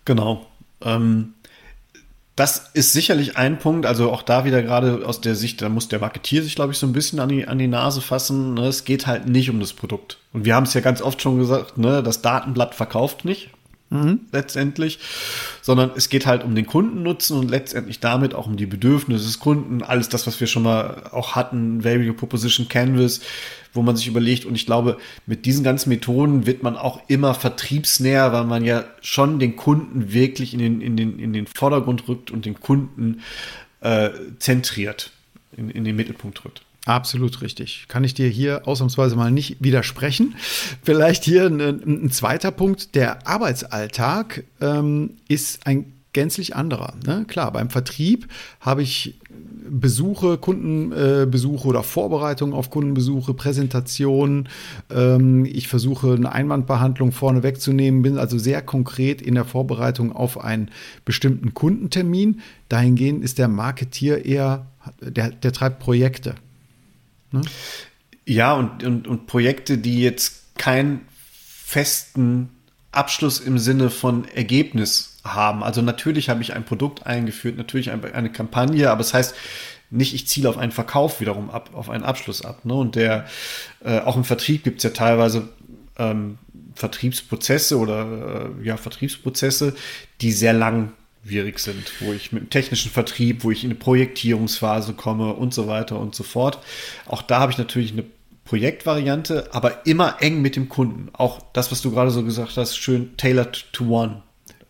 Genau. 0.04 0.46
Ähm, 0.82 1.34
das 2.36 2.72
ist 2.74 2.92
sicherlich 2.92 3.38
ein 3.38 3.58
Punkt, 3.58 3.86
also 3.86 4.12
auch 4.12 4.22
da 4.22 4.44
wieder 4.44 4.64
gerade 4.64 5.06
aus 5.06 5.22
der 5.22 5.36
Sicht, 5.36 5.62
da 5.62 5.70
muss 5.70 5.88
der 5.88 6.00
Marketier 6.00 6.44
sich, 6.44 6.56
glaube 6.56 6.74
ich, 6.74 6.78
so 6.78 6.86
ein 6.86 6.92
bisschen 6.92 7.22
an 7.22 7.30
die, 7.30 7.48
an 7.48 7.58
die 7.58 7.70
Nase 7.70 8.02
fassen. 8.02 8.56
Ne? 8.56 8.68
Es 8.68 8.84
geht 8.84 9.08
halt 9.08 9.30
nicht 9.30 9.50
um 9.50 9.62
das 9.62 9.72
Produkt. 9.72 10.18
Und 10.34 10.44
wir 10.44 10.56
haben 10.56 10.66
es 10.66 10.74
ja 10.74 10.82
ganz 10.82 11.02
oft 11.02 11.22
schon 11.22 11.38
gesagt, 11.38 11.78
ne? 11.78 12.04
das 12.04 12.22
Datenblatt 12.22 12.76
verkauft 12.76 13.24
nicht. 13.24 13.50
Mhm. 13.94 14.22
letztendlich, 14.32 14.98
sondern 15.62 15.92
es 15.96 16.10
geht 16.10 16.26
halt 16.26 16.44
um 16.44 16.56
den 16.56 16.66
Kundennutzen 16.66 17.38
und 17.38 17.52
letztendlich 17.52 18.00
damit 18.00 18.34
auch 18.34 18.48
um 18.48 18.58
die 18.58 18.66
Bedürfnisse 18.66 19.26
des 19.26 19.38
Kunden, 19.38 19.84
alles 19.84 20.10
das, 20.10 20.26
was 20.26 20.40
wir 20.40 20.48
schon 20.48 20.64
mal 20.64 21.04
auch 21.12 21.36
hatten, 21.36 21.84
Value 21.84 22.14
Proposition 22.14 22.68
Canvas, 22.68 23.22
wo 23.72 23.84
man 23.84 23.96
sich 23.96 24.08
überlegt. 24.08 24.46
Und 24.46 24.56
ich 24.56 24.66
glaube, 24.66 24.98
mit 25.28 25.46
diesen 25.46 25.64
ganzen 25.64 25.90
Methoden 25.90 26.48
wird 26.48 26.64
man 26.64 26.76
auch 26.76 27.02
immer 27.08 27.36
vertriebsnäher, 27.36 28.34
weil 28.34 28.46
man 28.46 28.66
ja 28.66 28.84
schon 29.02 29.38
den 29.38 29.56
Kunden 29.56 30.12
wirklich 30.12 30.54
in 30.54 30.60
den, 30.60 30.82
in 30.82 30.98
den, 30.98 31.20
in 31.20 31.32
den 31.32 31.46
Vordergrund 31.46 32.08
rückt 32.08 32.32
und 32.32 32.46
den 32.46 32.60
Kunden 32.60 33.22
äh, 33.82 34.10
zentriert, 34.40 35.12
in, 35.56 35.70
in 35.70 35.84
den 35.84 35.96
Mittelpunkt 35.96 36.44
rückt. 36.46 36.64
Absolut 36.86 37.42
richtig. 37.42 37.86
Kann 37.88 38.04
ich 38.04 38.14
dir 38.14 38.28
hier 38.28 38.68
ausnahmsweise 38.68 39.16
mal 39.16 39.32
nicht 39.32 39.58
widersprechen. 39.64 40.36
Vielleicht 40.84 41.24
hier 41.24 41.46
ein, 41.46 41.62
ein 41.62 42.12
zweiter 42.12 42.52
Punkt. 42.52 42.96
Der 42.96 43.26
Arbeitsalltag 43.26 44.44
ähm, 44.60 45.12
ist 45.30 45.66
ein 45.66 45.94
gänzlich 46.12 46.56
anderer. 46.56 46.94
Ne? 47.06 47.24
Klar, 47.28 47.54
beim 47.54 47.70
Vertrieb 47.70 48.28
habe 48.60 48.84
ich 48.84 49.20
Besuche, 49.70 50.38
Kundenbesuche 50.38 51.68
oder 51.68 51.84
Vorbereitungen 51.84 52.54
auf 52.54 52.70
Kundenbesuche, 52.70 53.34
Präsentationen. 53.34 54.50
Ähm, 54.92 55.46
ich 55.46 55.70
versuche 55.70 56.14
eine 56.14 56.34
Einwandbehandlung 56.34 57.14
vorne 57.14 57.44
wegzunehmen, 57.44 58.02
bin 58.02 58.18
also 58.18 58.38
sehr 58.38 58.62
konkret 58.62 59.22
in 59.22 59.36
der 59.36 59.46
Vorbereitung 59.46 60.12
auf 60.12 60.44
einen 60.44 60.70
bestimmten 61.06 61.54
Kundentermin. 61.54 62.42
Dahingehend 62.68 63.24
ist 63.24 63.38
der 63.38 63.48
Marketier 63.48 64.26
eher, 64.26 64.68
der, 65.02 65.30
der 65.30 65.54
treibt 65.54 65.80
Projekte. 65.80 66.36
Ne? 67.34 67.42
Ja, 68.26 68.54
und, 68.54 68.84
und, 68.84 69.08
und 69.08 69.28
Projekte, 69.28 69.78
die 69.78 70.02
jetzt 70.02 70.56
keinen 70.56 71.02
festen 71.66 72.50
Abschluss 72.92 73.40
im 73.40 73.58
Sinne 73.58 73.90
von 73.90 74.26
Ergebnis 74.28 75.18
haben. 75.24 75.64
Also 75.64 75.82
natürlich 75.82 76.30
habe 76.30 76.42
ich 76.42 76.54
ein 76.54 76.66
Produkt 76.66 77.06
eingeführt, 77.06 77.58
natürlich 77.58 77.92
eine 77.92 78.32
Kampagne, 78.32 78.90
aber 78.92 79.02
es 79.02 79.08
das 79.08 79.14
heißt 79.14 79.36
nicht, 79.90 80.14
ich 80.14 80.28
ziele 80.28 80.50
auf 80.50 80.58
einen 80.58 80.72
Verkauf 80.72 81.20
wiederum 81.22 81.50
ab, 81.50 81.72
auf 81.74 81.90
einen 81.90 82.04
Abschluss 82.04 82.44
ab. 82.44 82.66
Ne? 82.66 82.74
Und 82.74 82.96
der, 82.96 83.26
äh, 83.84 84.00
auch 84.00 84.16
im 84.16 84.24
Vertrieb 84.24 84.64
gibt 84.64 84.78
es 84.78 84.84
ja 84.84 84.90
teilweise 84.90 85.50
ähm, 85.98 86.40
Vertriebsprozesse 86.74 87.78
oder 87.78 88.50
äh, 88.60 88.66
ja, 88.66 88.78
Vertriebsprozesse, 88.78 89.76
die 90.22 90.32
sehr 90.32 90.54
langwierig 91.24 91.60
sind, 91.60 91.92
wo 92.02 92.14
ich 92.14 92.32
mit 92.32 92.44
dem 92.44 92.50
technischen 92.50 92.92
Vertrieb, 92.92 93.44
wo 93.44 93.52
ich 93.52 93.64
in 93.64 93.72
eine 93.72 93.80
Projektierungsphase 93.80 94.94
komme 94.94 95.34
und 95.34 95.54
so 95.54 95.68
weiter 95.68 96.00
und 96.00 96.16
so 96.16 96.24
fort. 96.24 96.60
Auch 97.06 97.22
da 97.22 97.40
habe 97.40 97.52
ich 97.52 97.58
natürlich 97.58 97.94
eine 97.94 98.06
Projektvariante, 98.46 99.54
aber 99.54 99.86
immer 99.86 100.18
eng 100.20 100.42
mit 100.42 100.56
dem 100.56 100.68
Kunden. 100.68 101.10
Auch 101.14 101.40
das, 101.54 101.72
was 101.72 101.82
du 101.82 101.92
gerade 101.92 102.12
so 102.12 102.24
gesagt 102.24 102.58
hast, 102.58 102.76
schön 102.76 103.16
tailored 103.16 103.66
to 103.72 103.86
one. 103.86 104.22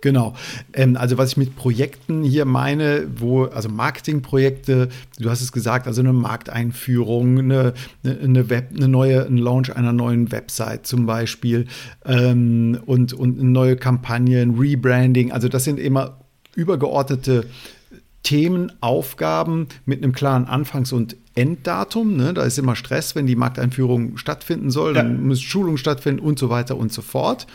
Genau. 0.02 0.36
Ähm, 0.74 0.98
also 0.98 1.18
was 1.18 1.32
ich 1.32 1.38
mit 1.38 1.56
Projekten 1.56 2.24
hier 2.24 2.44
meine, 2.44 3.08
wo, 3.16 3.46
also 3.46 3.70
Marketingprojekte, 3.70 4.90
du 5.18 5.30
hast 5.30 5.42
es 5.42 5.54
gesagt, 5.54 5.88
also 5.88 6.02
eine 6.02 6.12
Markteinführung, 6.12 7.40
eine, 7.40 7.74
eine, 8.04 8.50
Web, 8.50 8.72
eine 8.76 8.90
neue, 8.90 9.26
ein 9.26 9.38
Launch 9.38 9.74
einer 9.74 9.94
neuen 9.94 10.32
Website 10.32 10.86
zum 10.86 11.06
Beispiel 11.06 11.68
ähm, 12.06 12.80
und, 12.86 13.14
und 13.14 13.40
eine 13.40 13.50
neue 13.50 13.78
Kampagne, 13.78 14.42
ein 14.42 14.56
Rebranding. 14.60 15.32
Also 15.32 15.48
das 15.48 15.64
sind 15.64 15.80
immer 15.80 16.23
übergeordnete 16.56 17.46
Themen, 18.24 18.72
Aufgaben 18.80 19.68
mit 19.86 20.02
einem 20.02 20.14
klaren 20.14 20.46
Anfangs- 20.46 20.94
und 20.94 21.18
Enddatum. 21.36 22.16
Ne? 22.16 22.34
Da 22.34 22.44
ist 22.44 22.58
immer 22.58 22.76
Stress, 22.76 23.16
wenn 23.16 23.26
die 23.26 23.36
Markteinführung 23.36 24.18
stattfinden 24.18 24.72
soll, 24.72 24.94
dann 24.94 25.16
ja. 25.16 25.22
muss 25.22 25.42
Schulung 25.42 25.78
stattfinden 25.78 26.22
und 26.22 26.40
so 26.40 26.50
weiter 26.50 26.78
und 26.78 26.94
so 26.94 27.02
fort. 27.02 27.48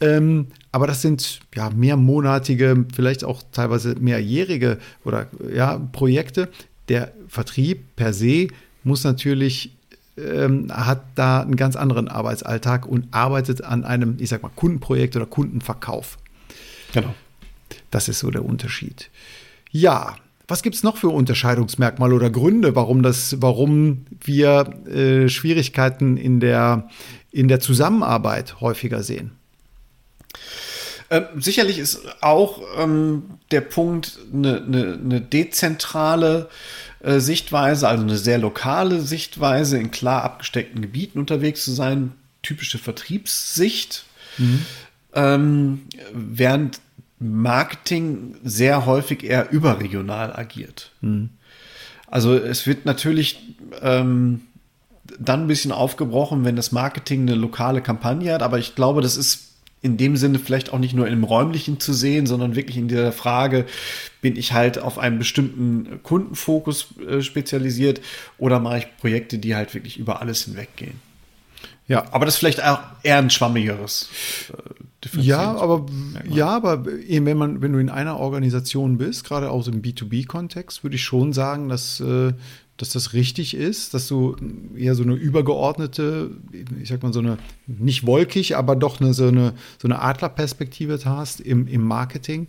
Ähm, 0.00 0.48
aber 0.70 0.86
das 0.86 1.02
sind 1.02 1.40
ja 1.54 1.70
mehrmonatige, 1.70 2.84
vielleicht 2.94 3.24
auch 3.24 3.42
teilweise 3.52 3.94
mehrjährige 3.98 4.78
oder 5.04 5.28
ja, 5.54 5.78
Projekte. 5.78 6.48
Der 6.88 7.12
Vertrieb 7.28 7.96
per 7.96 8.12
se 8.12 8.48
muss 8.84 9.04
natürlich 9.04 9.76
ähm, 10.18 10.70
hat 10.70 11.04
da 11.14 11.40
einen 11.40 11.56
ganz 11.56 11.76
anderen 11.76 12.08
Arbeitsalltag 12.08 12.86
und 12.86 13.08
arbeitet 13.12 13.64
an 13.64 13.84
einem, 13.84 14.16
ich 14.18 14.28
sag 14.28 14.42
mal, 14.42 14.50
Kundenprojekt 14.54 15.16
oder 15.16 15.26
Kundenverkauf. 15.26 16.18
Genau. 16.92 17.14
Das 17.90 18.08
ist 18.08 18.18
so 18.18 18.30
der 18.30 18.44
Unterschied. 18.44 19.10
Ja, 19.70 20.16
was 20.48 20.62
gibt 20.62 20.74
es 20.74 20.82
noch 20.82 20.96
für 20.96 21.08
Unterscheidungsmerkmale 21.08 22.14
oder 22.14 22.30
Gründe, 22.30 22.74
warum, 22.74 23.02
das, 23.02 23.40
warum 23.40 24.06
wir 24.20 24.74
äh, 24.86 25.28
Schwierigkeiten 25.28 26.16
in 26.16 26.40
der, 26.40 26.88
in 27.30 27.48
der 27.48 27.60
Zusammenarbeit 27.60 28.60
häufiger 28.60 29.02
sehen? 29.02 29.32
Ähm, 31.10 31.24
sicherlich 31.36 31.78
ist 31.78 32.00
auch 32.20 32.60
ähm, 32.78 33.24
der 33.50 33.60
Punkt 33.60 34.18
eine, 34.32 34.62
eine, 34.62 34.98
eine 35.02 35.20
dezentrale 35.20 36.48
äh, 37.00 37.20
Sichtweise, 37.20 37.86
also 37.86 38.02
eine 38.02 38.16
sehr 38.16 38.38
lokale 38.38 39.00
Sichtweise, 39.00 39.78
in 39.78 39.90
klar 39.90 40.22
abgesteckten 40.24 40.82
Gebieten 40.82 41.18
unterwegs 41.18 41.64
zu 41.64 41.72
sein, 41.72 42.12
typische 42.42 42.78
Vertriebssicht. 42.78 44.04
Mhm. 44.38 44.66
Ähm, 45.14 45.82
während 46.12 46.80
Marketing 47.22 48.36
sehr 48.42 48.86
häufig 48.86 49.24
eher 49.24 49.50
überregional 49.50 50.34
agiert. 50.34 50.92
Mhm. 51.00 51.30
Also 52.06 52.34
es 52.34 52.66
wird 52.66 52.84
natürlich 52.84 53.38
ähm, 53.80 54.42
dann 55.18 55.42
ein 55.42 55.46
bisschen 55.46 55.72
aufgebrochen, 55.72 56.44
wenn 56.44 56.56
das 56.56 56.72
Marketing 56.72 57.22
eine 57.22 57.34
lokale 57.34 57.80
Kampagne 57.80 58.32
hat, 58.34 58.42
aber 58.42 58.58
ich 58.58 58.74
glaube, 58.74 59.00
das 59.00 59.16
ist 59.16 59.52
in 59.82 59.96
dem 59.96 60.16
Sinne 60.16 60.38
vielleicht 60.38 60.72
auch 60.72 60.78
nicht 60.78 60.94
nur 60.94 61.08
im 61.08 61.24
räumlichen 61.24 61.80
zu 61.80 61.92
sehen, 61.92 62.26
sondern 62.26 62.54
wirklich 62.54 62.76
in 62.76 62.86
der 62.86 63.12
Frage, 63.12 63.66
bin 64.20 64.36
ich 64.36 64.52
halt 64.52 64.78
auf 64.78 64.98
einen 64.98 65.18
bestimmten 65.18 66.00
Kundenfokus 66.04 66.94
äh, 67.08 67.20
spezialisiert 67.20 68.00
oder 68.38 68.60
mache 68.60 68.78
ich 68.78 68.96
Projekte, 68.98 69.38
die 69.38 69.56
halt 69.56 69.74
wirklich 69.74 69.98
über 69.98 70.20
alles 70.20 70.44
hinweggehen. 70.44 71.00
Ja. 71.88 72.04
Aber 72.12 72.24
das 72.24 72.34
ist 72.34 72.38
vielleicht 72.38 72.62
auch 72.62 72.78
eher 73.02 73.18
ein 73.18 73.30
schwammigeres. 73.30 74.08
Äh, 74.50 74.81
ja, 75.14 75.56
aber 75.56 75.86
ja, 76.28 76.48
aber 76.48 76.88
eben 76.88 77.26
wenn 77.26 77.36
man, 77.36 77.62
wenn 77.62 77.72
du 77.72 77.78
in 77.78 77.88
einer 77.88 78.18
Organisation 78.18 78.98
bist, 78.98 79.24
gerade 79.24 79.50
auch 79.50 79.66
im 79.66 79.82
B2B-Kontext, 79.82 80.84
würde 80.84 80.96
ich 80.96 81.02
schon 81.02 81.32
sagen, 81.32 81.68
dass, 81.68 82.00
äh, 82.00 82.32
dass 82.76 82.90
das 82.90 83.12
richtig 83.12 83.54
ist, 83.54 83.94
dass 83.94 84.06
du 84.06 84.36
eher 84.76 84.94
so 84.94 85.02
eine 85.02 85.14
übergeordnete, 85.14 86.30
ich 86.80 86.88
sag 86.88 87.02
mal 87.02 87.12
so 87.12 87.20
eine, 87.20 87.38
nicht 87.66 88.06
wolkig, 88.06 88.56
aber 88.56 88.76
doch 88.76 89.00
eine, 89.00 89.12
so 89.12 89.28
eine, 89.28 89.54
so 89.78 89.88
eine 89.88 90.00
Adlerperspektive 90.00 90.98
hast 91.04 91.40
im, 91.40 91.66
im 91.66 91.82
Marketing 91.82 92.48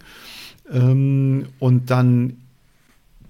ähm, 0.72 1.48
und 1.60 1.90
dann, 1.90 2.38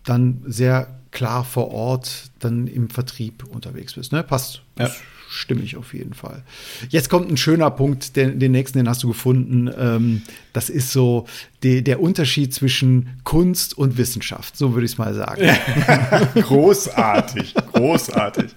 dann 0.03 0.43
sehr 0.45 0.99
klar 1.11 1.45
vor 1.45 1.71
Ort 1.71 2.31
dann 2.39 2.67
im 2.67 2.89
Vertrieb 2.89 3.45
unterwegs 3.45 3.93
bist. 3.93 4.11
Ne? 4.11 4.23
Passt. 4.23 4.61
Ja 4.77 4.89
stimmig 5.33 5.75
auf 5.75 5.93
jeden 5.93 6.13
Fall. 6.13 6.43
Jetzt 6.89 7.09
kommt 7.09 7.29
ein 7.29 7.37
schöner 7.37 7.71
Punkt, 7.71 8.15
den, 8.15 8.39
den 8.39 8.51
nächsten, 8.51 8.77
den 8.77 8.87
hast 8.87 9.03
du 9.03 9.07
gefunden. 9.07 9.69
Ähm, 9.77 10.21
das 10.53 10.69
ist 10.69 10.91
so 10.91 11.25
die, 11.63 11.83
der 11.83 11.99
Unterschied 11.99 12.53
zwischen 12.53 13.19
Kunst 13.23 13.77
und 13.77 13.97
Wissenschaft, 13.97 14.55
so 14.57 14.73
würde 14.73 14.85
ich 14.85 14.93
es 14.93 14.97
mal 14.97 15.13
sagen. 15.13 15.49
großartig, 16.41 17.55
großartig. 17.73 18.51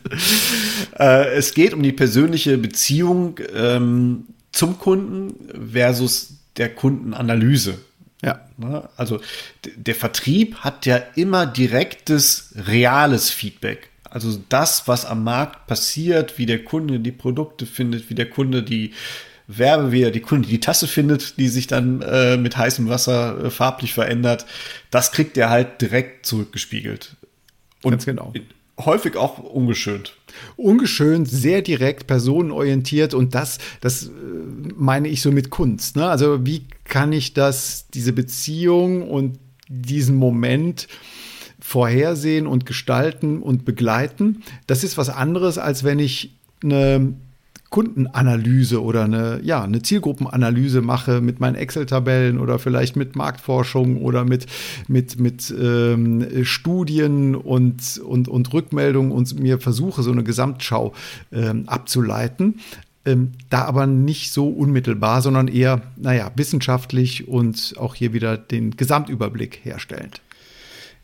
äh, 0.99 1.35
es 1.35 1.55
geht 1.55 1.73
um 1.73 1.83
die 1.83 1.93
persönliche 1.93 2.59
Beziehung 2.59 3.41
ähm, 3.55 4.25
zum 4.53 4.79
Kunden 4.79 5.35
versus 5.73 6.35
der 6.57 6.75
Kundenanalyse. 6.75 7.79
Ja. 8.23 8.41
Ne? 8.57 8.89
Also 8.97 9.21
der 9.65 9.95
Vertrieb 9.95 10.57
hat 10.57 10.87
ja 10.87 10.97
immer 11.15 11.47
direktes, 11.47 12.55
reales 12.57 13.31
Feedback 13.31 13.91
Also 14.17 14.41
das, 14.49 14.89
was 14.89 15.05
am 15.05 15.25
Markt 15.25 15.67
passiert, 15.67 16.39
wie 16.39 16.47
der 16.47 16.65
Kunde 16.65 17.01
die 17.01 17.13
Produkte 17.13 17.67
findet, 17.67 18.09
wie 18.09 18.15
der 18.15 18.31
Kunde 18.31 18.63
die 18.63 18.93
Werbe, 19.47 19.93
wie 19.93 20.01
der 20.11 20.23
Kunde 20.23 20.49
die 20.49 20.59
Tasse 20.59 20.87
findet, 20.87 21.37
die 21.37 21.49
sich 21.49 21.67
dann 21.67 22.01
äh, 22.01 22.39
mit 22.39 22.57
heißem 22.57 22.89
Wasser 22.89 23.45
äh, 23.45 23.51
farblich 23.51 23.93
verändert, 23.93 24.47
das 24.91 25.13
kriegt 25.13 25.37
er 25.37 25.51
halt 25.51 25.83
direkt 25.83 26.25
zurückgespiegelt. 26.25 27.15
Und 27.83 27.91
Ganz 27.91 28.07
genau. 28.07 28.33
häufig 28.81 29.17
auch 29.17 29.37
ungeschönt. 29.37 30.17
Ungeschönt, 30.57 31.29
sehr 31.29 31.61
direkt, 31.61 32.07
personenorientiert 32.07 33.13
und 33.13 33.35
das, 33.35 33.59
das 33.83 34.05
äh, 34.05 34.11
meine 34.77 35.09
ich 35.09 35.21
so 35.21 35.31
mit 35.31 35.51
Kunst. 35.51 35.95
Ne? 35.97 36.09
Also 36.09 36.47
wie 36.47 36.63
kann 36.85 37.13
ich 37.13 37.35
das, 37.35 37.89
diese 37.93 38.15
Beziehung 38.15 39.11
und 39.11 39.39
diesen 39.69 40.17
Moment 40.17 40.89
vorhersehen 41.67 42.47
und 42.47 42.65
gestalten 42.65 43.43
und 43.43 43.65
begleiten? 43.65 44.45
Das 44.69 44.85
ist 44.85 44.97
was 44.97 45.09
anderes, 45.09 45.59
als 45.59 45.83
wenn 45.83 45.99
ich 45.99 46.37
eine 46.63 47.15
Kundenanalyse 47.71 48.81
oder 48.81 49.03
eine, 49.03 49.41
ja, 49.43 49.65
eine 49.65 49.83
Zielgruppenanalyse 49.83 50.81
mache 50.81 51.21
mit 51.21 51.41
meinen 51.41 51.57
Excel-Tabellen 51.57 52.39
oder 52.39 52.61
vielleicht 52.61 52.95
mit 52.95 53.17
Marktforschung 53.17 54.01
oder 54.01 54.25
mit, 54.25 54.47
mit, 54.87 55.19
mit 55.19 55.53
ähm, 55.61 56.45
Studien 56.45 57.35
und, 57.35 57.99
und, 57.99 58.29
und 58.29 58.53
Rückmeldungen 58.53 59.11
und 59.11 59.37
mir 59.41 59.59
versuche, 59.59 60.05
so 60.05 60.13
eine 60.13 60.23
Gesamtschau 60.23 60.93
ähm, 61.33 61.65
abzuleiten. 61.69 62.61
Ähm, 63.05 63.33
da 63.51 63.65
aber 63.65 63.89
nicht 63.89 64.33
so 64.33 64.49
unmittelbar, 64.49 65.21
sondern 65.21 65.49
eher, 65.49 65.83
naja, 65.97 66.31
wissenschaftlich 66.37 67.27
und 67.27 67.75
auch 67.77 67.97
hier 67.97 68.13
wieder 68.13 68.37
den 68.37 68.77
Gesamtüberblick 68.77 69.61
herstellend. 69.65 70.21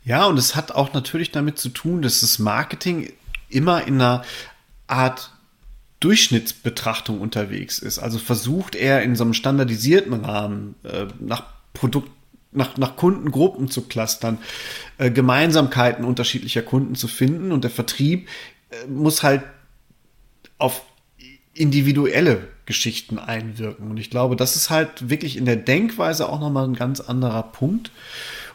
Ja, 0.05 0.25
und 0.25 0.37
es 0.37 0.55
hat 0.55 0.71
auch 0.71 0.93
natürlich 0.93 1.31
damit 1.31 1.57
zu 1.57 1.69
tun, 1.69 2.01
dass 2.01 2.21
das 2.21 2.39
Marketing 2.39 3.11
immer 3.49 3.87
in 3.87 3.95
einer 3.95 4.23
Art 4.87 5.31
Durchschnittsbetrachtung 5.99 7.21
unterwegs 7.21 7.79
ist. 7.79 7.99
Also 7.99 8.19
versucht 8.19 8.75
er 8.75 9.03
in 9.03 9.15
so 9.15 9.23
einem 9.23 9.33
standardisierten 9.33 10.25
Rahmen 10.25 10.75
äh, 10.83 11.07
nach 11.19 11.45
Produkt 11.73 12.09
nach, 12.55 12.77
nach 12.77 12.95
Kundengruppen 12.95 13.69
zu 13.69 13.83
clustern, 13.83 14.37
äh, 14.97 15.09
Gemeinsamkeiten 15.09 16.05
unterschiedlicher 16.05 16.61
Kunden 16.61 16.95
zu 16.95 17.07
finden 17.07 17.51
und 17.51 17.63
der 17.63 17.71
Vertrieb 17.71 18.27
äh, 18.69 18.87
muss 18.87 19.23
halt 19.23 19.43
auf 20.57 20.83
individuelle 21.53 22.47
Geschichten 22.65 23.19
einwirken. 23.19 23.89
Und 23.89 23.97
ich 23.97 24.09
glaube, 24.09 24.35
das 24.35 24.55
ist 24.55 24.69
halt 24.69 25.09
wirklich 25.09 25.37
in 25.37 25.45
der 25.45 25.55
Denkweise 25.55 26.29
auch 26.29 26.39
nochmal 26.39 26.65
ein 26.65 26.75
ganz 26.75 26.99
anderer 26.99 27.43
Punkt. 27.43 27.91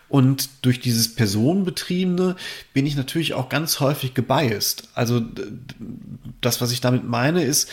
Und 0.08 0.48
durch 0.62 0.80
dieses 0.80 1.14
Personenbetriebene 1.14 2.36
bin 2.72 2.86
ich 2.86 2.96
natürlich 2.96 3.34
auch 3.34 3.48
ganz 3.48 3.80
häufig 3.80 4.14
gebiased. 4.14 4.88
Also 4.94 5.22
das, 6.40 6.60
was 6.60 6.72
ich 6.72 6.80
damit 6.80 7.04
meine, 7.04 7.42
ist, 7.42 7.68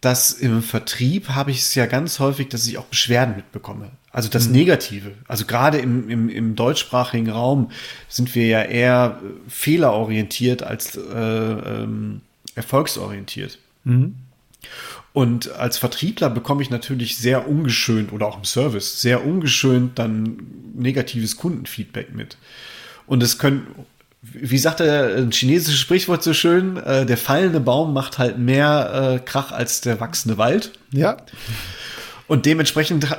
dass 0.00 0.32
im 0.32 0.62
Vertrieb 0.62 1.28
habe 1.28 1.52
ich 1.52 1.60
es 1.60 1.74
ja 1.74 1.86
ganz 1.86 2.18
häufig, 2.18 2.48
dass 2.48 2.66
ich 2.66 2.76
auch 2.76 2.86
Beschwerden 2.86 3.36
mitbekomme. 3.36 3.92
Also 4.10 4.28
das 4.28 4.46
mhm. 4.46 4.52
Negative. 4.54 5.12
Also 5.26 5.44
gerade 5.46 5.78
im, 5.78 6.08
im, 6.10 6.28
im 6.28 6.56
deutschsprachigen 6.56 7.30
Raum 7.30 7.70
sind 8.08 8.34
wir 8.34 8.46
ja 8.46 8.62
eher 8.62 9.20
fehlerorientiert 9.48 10.62
als 10.64 10.96
äh, 10.96 11.00
ähm, 11.00 12.20
erfolgsorientiert. 12.54 13.58
Mhm. 13.84 14.16
Und 15.12 15.52
als 15.52 15.76
Vertriebler 15.76 16.30
bekomme 16.30 16.62
ich 16.62 16.70
natürlich 16.70 17.18
sehr 17.18 17.46
ungeschönt 17.46 18.12
oder 18.12 18.26
auch 18.26 18.38
im 18.38 18.44
Service 18.44 19.00
sehr 19.00 19.26
ungeschönt 19.26 19.98
dann 19.98 20.38
negatives 20.74 21.36
Kundenfeedback 21.36 22.14
mit. 22.14 22.38
Und 23.06 23.22
es 23.22 23.38
können, 23.38 23.66
wie 24.22 24.56
sagt 24.56 24.80
der 24.80 25.16
ein 25.16 25.30
chinesisches 25.30 25.80
Sprichwort 25.80 26.22
so 26.22 26.32
schön, 26.32 26.78
äh, 26.78 27.04
der 27.04 27.18
fallende 27.18 27.60
Baum 27.60 27.92
macht 27.92 28.18
halt 28.18 28.38
mehr 28.38 29.16
äh, 29.16 29.18
Krach 29.18 29.52
als 29.52 29.82
der 29.82 30.00
wachsende 30.00 30.38
Wald. 30.38 30.72
Ja. 30.92 31.18
Und 32.26 32.46
dementsprechend, 32.46 33.14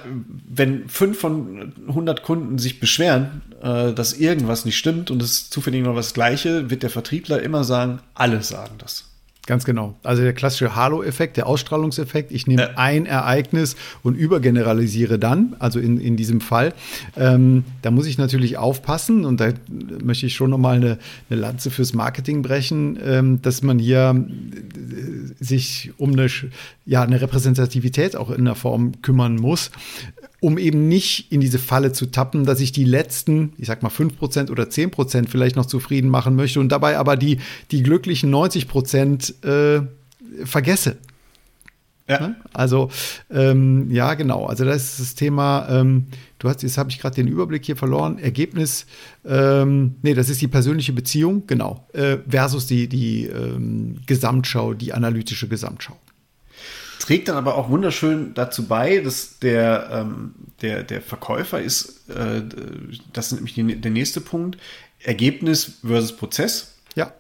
wenn 0.49 0.89
fünf 0.89 1.19
von 1.19 1.73
100 1.87 2.23
Kunden 2.23 2.57
sich 2.57 2.79
beschweren, 2.79 3.43
äh, 3.61 3.93
dass 3.93 4.13
irgendwas 4.13 4.65
nicht 4.65 4.79
stimmt 4.79 5.11
und 5.11 5.21
es 5.21 5.51
zufällig 5.51 5.83
noch 5.83 5.95
was 5.95 6.15
Gleiche, 6.15 6.71
wird 6.71 6.81
der 6.81 6.89
Vertriebler 6.89 7.43
immer 7.43 7.63
sagen, 7.63 7.99
alle 8.15 8.41
sagen 8.41 8.75
das. 8.79 9.12
Ganz 9.45 9.65
genau. 9.65 9.95
Also 10.03 10.21
der 10.23 10.31
klassische 10.31 10.73
Halo-Effekt, 10.73 11.35
der 11.35 11.47
Ausstrahlungseffekt. 11.47 12.31
Ich 12.31 12.47
nehme 12.47 12.63
äh. 12.63 12.75
ein 12.75 13.05
Ereignis 13.05 13.75
und 14.01 14.15
übergeneralisiere 14.15 15.19
dann, 15.19 15.57
also 15.59 15.79
in, 15.79 15.99
in 15.99 16.15
diesem 16.15 16.39
Fall. 16.39 16.73
Ähm, 17.17 17.65
da 17.81 17.91
muss 17.91 18.05
ich 18.05 18.17
natürlich 18.17 18.57
aufpassen 18.57 19.25
und 19.25 19.41
da 19.41 19.51
möchte 20.01 20.27
ich 20.27 20.35
schon 20.35 20.49
nochmal 20.49 20.77
eine, 20.77 20.97
eine 21.29 21.41
Lanze 21.41 21.71
fürs 21.71 21.93
Marketing 21.93 22.41
brechen, 22.41 22.97
ähm, 23.03 23.41
dass 23.41 23.63
man 23.63 23.79
hier 23.79 24.15
äh, 24.15 25.43
sich 25.43 25.91
um 25.97 26.13
eine, 26.13 26.27
ja, 26.85 27.03
eine 27.03 27.19
Repräsentativität 27.19 28.15
auch 28.15 28.29
in 28.29 28.45
der 28.45 28.55
Form 28.55 29.01
kümmern 29.01 29.35
muss 29.35 29.71
um 30.43 30.57
eben 30.57 30.89
nicht 30.89 31.31
in 31.31 31.39
diese 31.39 31.57
Falle 31.57 31.93
zu 31.93 32.07
tappen, 32.07 32.43
dass 32.43 32.59
ich 32.59 32.73
die 32.73 32.83
letzten, 32.83 33.53
ich 33.57 33.67
sag 33.67 33.81
mal 33.81 33.89
5% 33.89 34.51
oder 34.51 34.65
10% 34.65 35.29
vielleicht 35.29 35.55
noch 35.55 35.65
zufrieden 35.65 36.09
machen 36.09 36.35
möchte 36.35 36.59
und 36.59 36.69
dabei 36.69 36.97
aber 36.97 37.15
die, 37.15 37.39
die 37.71 37.81
glücklichen 37.81 38.29
90% 38.33 39.45
äh, 39.45 39.87
vergesse. 40.43 40.97
Ja. 42.09 42.19
Ne? 42.19 42.35
Also, 42.51 42.89
ähm, 43.31 43.89
ja, 43.89 44.15
genau. 44.15 44.45
Also, 44.45 44.65
das 44.65 44.83
ist 44.83 44.99
das 44.99 45.15
Thema. 45.15 45.65
Ähm, 45.69 46.07
du 46.39 46.49
hast, 46.49 46.61
jetzt 46.61 46.77
habe 46.77 46.89
ich 46.89 46.99
gerade 46.99 47.15
den 47.15 47.29
Überblick 47.29 47.65
hier 47.65 47.77
verloren. 47.77 48.19
Ergebnis, 48.19 48.85
ähm, 49.25 49.95
nee, 50.01 50.13
das 50.13 50.27
ist 50.27 50.41
die 50.41 50.49
persönliche 50.49 50.91
Beziehung, 50.91 51.47
genau, 51.47 51.87
äh, 51.93 52.17
versus 52.27 52.67
die, 52.67 52.89
die 52.89 53.27
ähm, 53.27 54.01
Gesamtschau, 54.05 54.73
die 54.73 54.91
analytische 54.91 55.47
Gesamtschau 55.47 55.97
trägt 57.03 57.27
dann 57.27 57.37
aber 57.37 57.55
auch 57.55 57.69
wunderschön 57.69 58.33
dazu 58.33 58.67
bei, 58.67 58.99
dass 58.99 59.39
der, 59.39 59.89
ähm, 59.91 60.33
der, 60.61 60.83
der 60.83 61.01
Verkäufer 61.01 61.61
ist, 61.61 62.09
äh, 62.09 62.41
das 63.11 63.27
ist 63.27 63.33
nämlich 63.33 63.53
die, 63.53 63.75
der 63.79 63.91
nächste 63.91 64.21
Punkt, 64.21 64.57
Ergebnis 64.99 65.79
versus 65.85 66.15
Prozess. 66.15 66.75
Ja. 66.95 67.13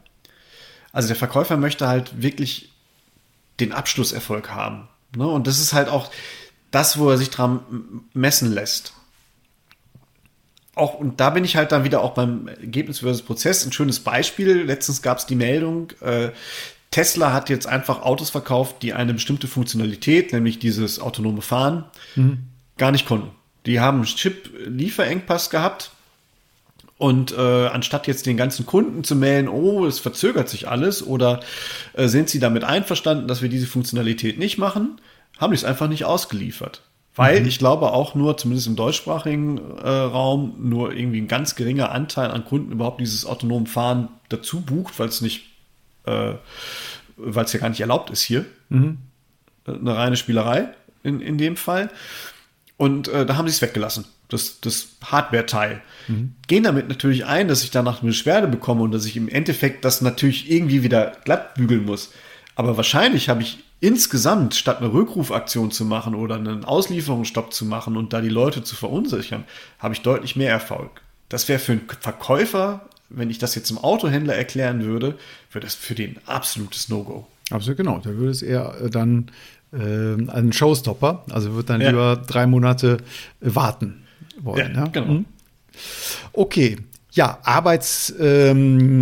Also 0.91 1.07
der 1.07 1.17
Verkäufer 1.17 1.57
möchte 1.57 1.87
halt 1.87 2.21
wirklich 2.21 2.71
den 3.59 3.71
Abschlusserfolg 3.71 4.51
haben. 4.51 4.87
Ne? 5.15 5.27
Und 5.27 5.47
das 5.47 5.59
ist 5.59 5.73
halt 5.73 5.89
auch 5.89 6.11
das, 6.71 6.97
wo 6.97 7.09
er 7.09 7.17
sich 7.17 7.29
dran 7.29 7.61
messen 8.13 8.51
lässt. 8.51 8.93
Auch, 10.75 10.95
und 10.95 11.19
da 11.19 11.29
bin 11.29 11.45
ich 11.45 11.55
halt 11.55 11.71
dann 11.71 11.83
wieder 11.83 12.01
auch 12.01 12.15
beim 12.15 12.47
Ergebnis 12.47 12.99
versus 12.99 13.21
Prozess. 13.21 13.63
Ein 13.63 13.71
schönes 13.71 13.99
Beispiel. 13.99 14.63
Letztens 14.63 15.03
gab 15.03 15.19
es 15.19 15.27
die 15.27 15.35
Meldung, 15.35 15.91
äh, 16.01 16.29
Tesla 16.93 17.33
hat 17.33 17.49
jetzt 17.49 17.65
einfach 17.67 18.03
Autos 18.03 18.29
verkauft, 18.29 18.83
die 18.83 18.93
eine 18.93 19.15
bestimmte 19.15 19.47
Funktionalität, 19.47 20.31
nämlich 20.31 20.59
dieses 20.59 20.99
autonome 20.99 21.41
Fahren, 21.41 21.85
mhm. 22.15 22.43
gar 22.77 22.91
nicht 22.91 23.07
konnten. 23.07 23.31
Die 23.65 23.79
haben 23.79 23.97
einen 23.97 24.05
Chip-Lieferengpass 24.05 25.49
gehabt 25.49 25.89
und 26.99 27.35
äh, 27.35 27.67
anstatt 27.67 28.05
jetzt 28.05 28.27
den 28.27 28.37
ganzen 28.37 28.67
Kunden 28.67 29.03
zu 29.03 29.15
melden, 29.15 29.47
oh, 29.47 29.87
es 29.87 29.99
verzögert 29.99 30.49
sich 30.49 30.67
alles 30.67 31.05
oder 31.05 31.39
äh, 31.93 32.07
sind 32.07 32.29
sie 32.29 32.39
damit 32.39 32.63
einverstanden, 32.63 33.27
dass 33.27 33.41
wir 33.41 33.49
diese 33.49 33.65
Funktionalität 33.65 34.37
nicht 34.37 34.59
machen, 34.59 35.01
haben 35.39 35.49
die 35.49 35.57
es 35.57 35.65
einfach 35.65 35.87
nicht 35.87 36.05
ausgeliefert. 36.05 36.83
Weil 37.15 37.41
mhm. 37.41 37.47
ich 37.47 37.57
glaube 37.57 37.91
auch 37.91 38.13
nur, 38.13 38.37
zumindest 38.37 38.67
im 38.67 38.75
deutschsprachigen 38.75 39.57
äh, 39.83 39.89
Raum, 39.89 40.57
nur 40.59 40.93
irgendwie 40.93 41.21
ein 41.21 41.27
ganz 41.27 41.55
geringer 41.55 41.91
Anteil 41.91 42.29
an 42.29 42.45
Kunden 42.45 42.71
überhaupt 42.71 43.01
dieses 43.01 43.25
autonome 43.25 43.65
Fahren 43.65 44.09
dazu 44.29 44.61
bucht, 44.61 44.99
weil 44.99 45.09
es 45.09 45.21
nicht 45.21 45.52
äh, 46.05 46.33
weil 47.17 47.45
es 47.45 47.53
ja 47.53 47.59
gar 47.59 47.69
nicht 47.69 47.81
erlaubt 47.81 48.09
ist 48.09 48.21
hier. 48.21 48.45
Mhm. 48.69 48.97
Eine 49.65 49.95
reine 49.95 50.17
Spielerei 50.17 50.69
in, 51.03 51.21
in 51.21 51.37
dem 51.37 51.55
Fall. 51.55 51.89
Und 52.77 53.07
äh, 53.07 53.25
da 53.25 53.37
haben 53.37 53.47
sie 53.47 53.53
es 53.53 53.61
weggelassen, 53.61 54.05
das, 54.29 54.59
das 54.59 54.89
Hardware-Teil. 55.03 55.81
Mhm. 56.07 56.35
Gehen 56.47 56.63
damit 56.63 56.89
natürlich 56.89 57.25
ein, 57.25 57.47
dass 57.47 57.63
ich 57.63 57.71
danach 57.71 58.01
eine 58.01 58.09
Beschwerde 58.09 58.47
bekomme 58.47 58.81
und 58.81 58.91
dass 58.91 59.05
ich 59.05 59.15
im 59.15 59.29
Endeffekt 59.29 59.85
das 59.85 60.01
natürlich 60.01 60.51
irgendwie 60.51 60.83
wieder 60.83 61.13
glatt 61.23 61.55
bügeln 61.55 61.85
muss. 61.85 62.11
Aber 62.55 62.77
wahrscheinlich 62.77 63.29
habe 63.29 63.41
ich 63.41 63.59
insgesamt, 63.79 64.55
statt 64.55 64.79
eine 64.79 64.93
Rückrufaktion 64.93 65.71
zu 65.71 65.85
machen 65.85 66.15
oder 66.15 66.35
einen 66.35 66.63
Auslieferungsstopp 66.65 67.53
zu 67.53 67.65
machen 67.65 67.97
und 67.97 68.13
da 68.13 68.21
die 68.21 68.29
Leute 68.29 68.63
zu 68.63 68.75
verunsichern, 68.75 69.43
habe 69.79 69.93
ich 69.93 70.01
deutlich 70.01 70.35
mehr 70.35 70.51
Erfolg. 70.51 71.01
Das 71.29 71.49
wäre 71.49 71.59
für 71.59 71.73
einen 71.73 71.87
Verkäufer 71.99 72.87
wenn 73.13 73.29
ich 73.29 73.37
das 73.37 73.55
jetzt 73.55 73.67
zum 73.67 73.77
Autohändler 73.77 74.35
erklären 74.35 74.83
würde, 74.83 75.15
wäre 75.51 75.63
das 75.63 75.75
für 75.75 75.95
den 75.95 76.17
absolutes 76.25 76.89
No-Go. 76.89 77.27
Absolut, 77.49 77.77
genau. 77.77 77.99
Da 77.99 78.09
würde 78.15 78.31
es 78.31 78.41
eher 78.41 78.75
äh, 78.81 78.89
dann 78.89 79.31
äh, 79.71 79.77
ein 79.77 80.51
Showstopper, 80.53 81.25
also 81.31 81.55
wird 81.55 81.69
dann 81.69 81.81
ja. 81.81 81.89
lieber 81.89 82.15
drei 82.15 82.47
Monate 82.47 82.97
äh, 83.41 83.55
warten 83.55 84.03
wollen. 84.41 84.73
Ja, 84.75 84.83
ja? 84.83 84.87
genau. 84.87 85.13
Mhm. 85.13 85.25
Okay, 86.33 86.77
ja, 87.11 87.39
Arbeits. 87.43 88.13
Ähm, 88.19 89.01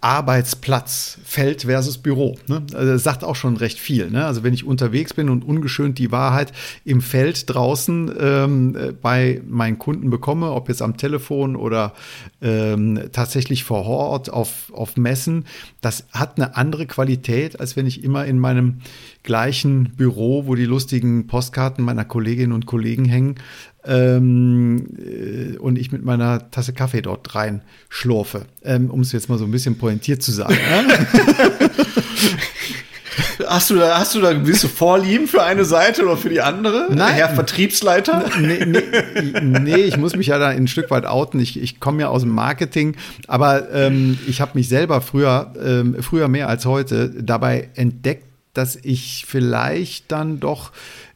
Arbeitsplatz, 0.00 1.18
Feld 1.24 1.62
versus 1.62 1.98
Büro. 1.98 2.38
Ne? 2.46 2.62
Also 2.72 2.92
das 2.92 3.02
sagt 3.02 3.22
auch 3.22 3.36
schon 3.36 3.56
recht 3.56 3.78
viel. 3.78 4.10
Ne? 4.10 4.24
Also 4.24 4.42
wenn 4.42 4.54
ich 4.54 4.64
unterwegs 4.64 5.12
bin 5.12 5.28
und 5.28 5.44
ungeschönt 5.44 5.98
die 5.98 6.10
Wahrheit 6.10 6.52
im 6.84 7.02
Feld 7.02 7.52
draußen 7.52 8.14
ähm, 8.18 8.96
bei 9.02 9.42
meinen 9.46 9.78
Kunden 9.78 10.08
bekomme, 10.08 10.52
ob 10.52 10.68
jetzt 10.68 10.80
am 10.80 10.96
Telefon 10.96 11.54
oder 11.54 11.92
ähm, 12.40 13.08
tatsächlich 13.12 13.64
vor 13.64 13.84
Ort 13.84 14.32
auf, 14.32 14.72
auf 14.72 14.96
Messen, 14.96 15.44
das 15.82 16.06
hat 16.12 16.38
eine 16.38 16.56
andere 16.56 16.86
Qualität, 16.86 17.60
als 17.60 17.76
wenn 17.76 17.86
ich 17.86 18.02
immer 18.02 18.24
in 18.24 18.38
meinem 18.38 18.80
gleichen 19.22 19.92
Büro, 19.96 20.46
wo 20.46 20.54
die 20.54 20.64
lustigen 20.64 21.26
Postkarten 21.26 21.84
meiner 21.84 22.04
Kolleginnen 22.04 22.52
und 22.52 22.66
Kollegen 22.66 23.04
hängen, 23.04 23.36
ähm, 23.84 24.86
äh, 24.98 25.56
und 25.58 25.78
ich 25.78 25.92
mit 25.92 26.04
meiner 26.04 26.50
Tasse 26.50 26.72
Kaffee 26.72 27.02
dort 27.02 27.34
rein 27.34 27.62
schlurfe, 27.88 28.42
ähm, 28.62 28.90
um 28.90 29.00
es 29.00 29.12
jetzt 29.12 29.28
mal 29.28 29.38
so 29.38 29.44
ein 29.44 29.50
bisschen 29.50 29.78
pointiert 29.78 30.22
zu 30.22 30.32
sagen. 30.32 30.56
Hast 33.46 33.70
du 33.70 33.76
da, 33.76 33.98
hast 33.98 34.14
du 34.14 34.20
da 34.20 34.32
gewisse 34.32 34.68
Vorlieben 34.68 35.26
für 35.26 35.42
eine 35.42 35.64
Seite 35.64 36.04
oder 36.04 36.16
für 36.16 36.28
die 36.28 36.40
andere? 36.40 36.86
Nein. 36.90 37.14
Herr 37.14 37.30
Vertriebsleiter? 37.30 38.24
Nee, 38.40 38.64
nee, 38.64 38.82
nee, 39.40 39.76
ich 39.76 39.96
muss 39.96 40.14
mich 40.14 40.28
ja 40.28 40.38
da 40.38 40.48
ein 40.48 40.68
Stück 40.68 40.90
weit 40.90 41.06
outen. 41.06 41.40
Ich, 41.40 41.60
ich 41.60 41.80
komme 41.80 42.02
ja 42.02 42.08
aus 42.08 42.22
dem 42.22 42.30
Marketing, 42.30 42.96
aber 43.26 43.72
ähm, 43.72 44.18
ich 44.26 44.40
habe 44.40 44.52
mich 44.54 44.68
selber 44.68 45.00
früher, 45.00 45.52
ähm, 45.62 45.96
früher 46.00 46.28
mehr 46.28 46.48
als 46.48 46.66
heute 46.66 47.10
dabei 47.10 47.70
entdeckt, 47.74 48.29
dass 48.54 48.76
ich 48.76 49.24
vielleicht 49.26 50.10
dann 50.10 50.40
doch 50.40 50.72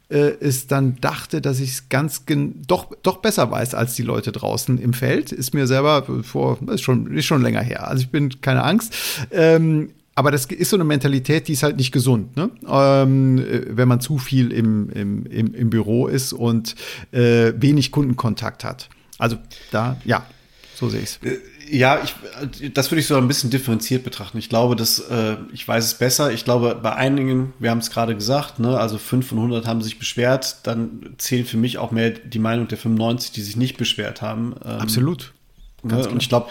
äh, 0.09 0.35
es 0.41 0.67
dann 0.67 0.97
dachte, 1.01 1.41
dass 1.41 1.61
ich 1.61 1.71
es 1.71 1.89
ganz 1.89 2.25
doch, 2.67 2.93
doch 3.03 3.19
besser 3.19 3.51
weiß 3.51 3.75
als 3.75 3.95
die 3.95 4.03
Leute 4.03 4.33
draußen 4.33 4.79
im 4.79 4.93
Feld. 4.93 5.33
Ist 5.33 5.55
mir 5.55 5.67
selber 5.67 6.05
vor, 6.23 6.59
ist 6.69 6.83
schon, 6.83 7.13
ist 7.17 7.25
schon 7.25 7.43
länger 7.43 7.63
her. 7.63 7.89
Also 7.89 8.03
ich 8.03 8.11
bin 8.11 8.41
keine 8.41 8.65
Angst. 8.65 8.95
Ähm, 9.31 9.91
aber 10.15 10.31
das 10.31 10.47
ist 10.47 10.71
so 10.71 10.77
eine 10.77 10.85
Mentalität, 10.85 11.49
die 11.49 11.55
ist 11.55 11.65
halt 11.65 11.77
nicht 11.77 11.91
gesund, 11.91 12.37
ne? 12.37 12.51
ähm, 12.69 13.45
wenn 13.71 13.89
man 13.89 14.01
zu 14.01 14.19
viel 14.19 14.53
im, 14.53 14.89
im, 14.91 15.27
im, 15.27 15.55
im 15.55 15.71
Büro 15.71 16.07
ist 16.07 16.33
und 16.33 16.77
äh, 17.11 17.53
wenig 17.57 17.91
Kundenkontakt 17.91 18.63
hat. 18.63 18.89
Also 19.19 19.39
da, 19.73 19.97
ja, 20.05 20.25
so 20.77 20.89
sehe 20.89 21.01
ich 21.01 21.07
es. 21.07 21.21
Äh, 21.71 21.77
ja, 21.77 22.01
ich, 22.03 22.73
das 22.73 22.91
würde 22.91 23.01
ich 23.01 23.07
so 23.07 23.17
ein 23.17 23.29
bisschen 23.29 23.51
differenziert 23.51 24.05
betrachten. 24.05 24.39
Ich 24.39 24.49
glaube, 24.49 24.77
dass 24.77 24.99
äh, 24.99 25.37
ich 25.53 25.67
weiß 25.67 25.85
es 25.85 25.95
besser. 25.95 26.33
Ich 26.33 26.45
glaube, 26.45 26.79
bei 26.83 26.95
einigen, 26.95 27.53
wir 27.59 27.71
haben 27.71 27.79
es 27.79 27.91
gerade 27.91 28.15
gesagt, 28.15 28.59
ne, 28.59 28.79
also 28.79 28.99
5 28.99 29.27
von 29.27 29.39
100 29.39 29.67
haben 29.67 29.83
sich 29.83 29.99
beschwert. 29.99 30.59
Dann 30.65 31.15
zählt 31.19 31.49
für 31.49 31.57
mich 31.57 31.79
auch 31.79 31.91
mehr 31.91 32.11
die 32.11 32.39
Meinung 32.39 32.69
der 32.69 32.79
95, 32.79 33.33
die 33.33 33.43
sich 33.43 33.57
nicht 33.57 33.77
beschwert 33.77 34.23
haben. 34.23 34.55
Ähm, 34.65 34.71
Absolut. 34.71 35.33
Ne, 35.83 36.09
und 36.09 36.23
ich 36.23 36.29
glaube, 36.29 36.49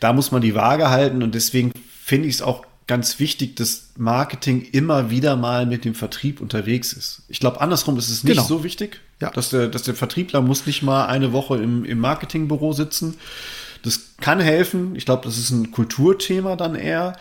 da 0.00 0.12
muss 0.12 0.30
man 0.30 0.42
die 0.42 0.54
Waage 0.54 0.90
halten. 0.90 1.22
Und 1.22 1.34
deswegen 1.34 1.72
finde 2.02 2.28
ich 2.28 2.36
es 2.36 2.42
auch 2.42 2.64
ganz 2.86 3.18
wichtig, 3.18 3.56
dass 3.56 3.92
Marketing 3.96 4.62
immer 4.72 5.10
wieder 5.10 5.36
mal 5.36 5.64
mit 5.64 5.86
dem 5.86 5.94
Vertrieb 5.94 6.40
unterwegs 6.40 6.92
ist. 6.92 7.22
Ich 7.28 7.40
glaube, 7.40 7.60
andersrum 7.62 7.96
ist 7.96 8.10
es 8.10 8.24
nicht 8.24 8.36
genau. 8.36 8.46
so 8.46 8.62
wichtig, 8.62 9.00
ja. 9.20 9.30
dass, 9.30 9.48
der, 9.48 9.68
dass 9.68 9.84
der 9.84 9.94
Vertriebler 9.94 10.42
muss 10.42 10.66
nicht 10.66 10.82
mal 10.82 11.06
eine 11.06 11.32
Woche 11.32 11.56
im, 11.56 11.86
im 11.86 11.98
Marketingbüro 11.98 12.74
sitzen 12.74 13.16
das 13.84 14.16
kann 14.20 14.40
helfen. 14.40 14.96
Ich 14.96 15.04
glaube, 15.04 15.24
das 15.24 15.38
ist 15.38 15.50
ein 15.50 15.70
Kulturthema 15.70 16.56
dann 16.56 16.74
eher. 16.74 17.16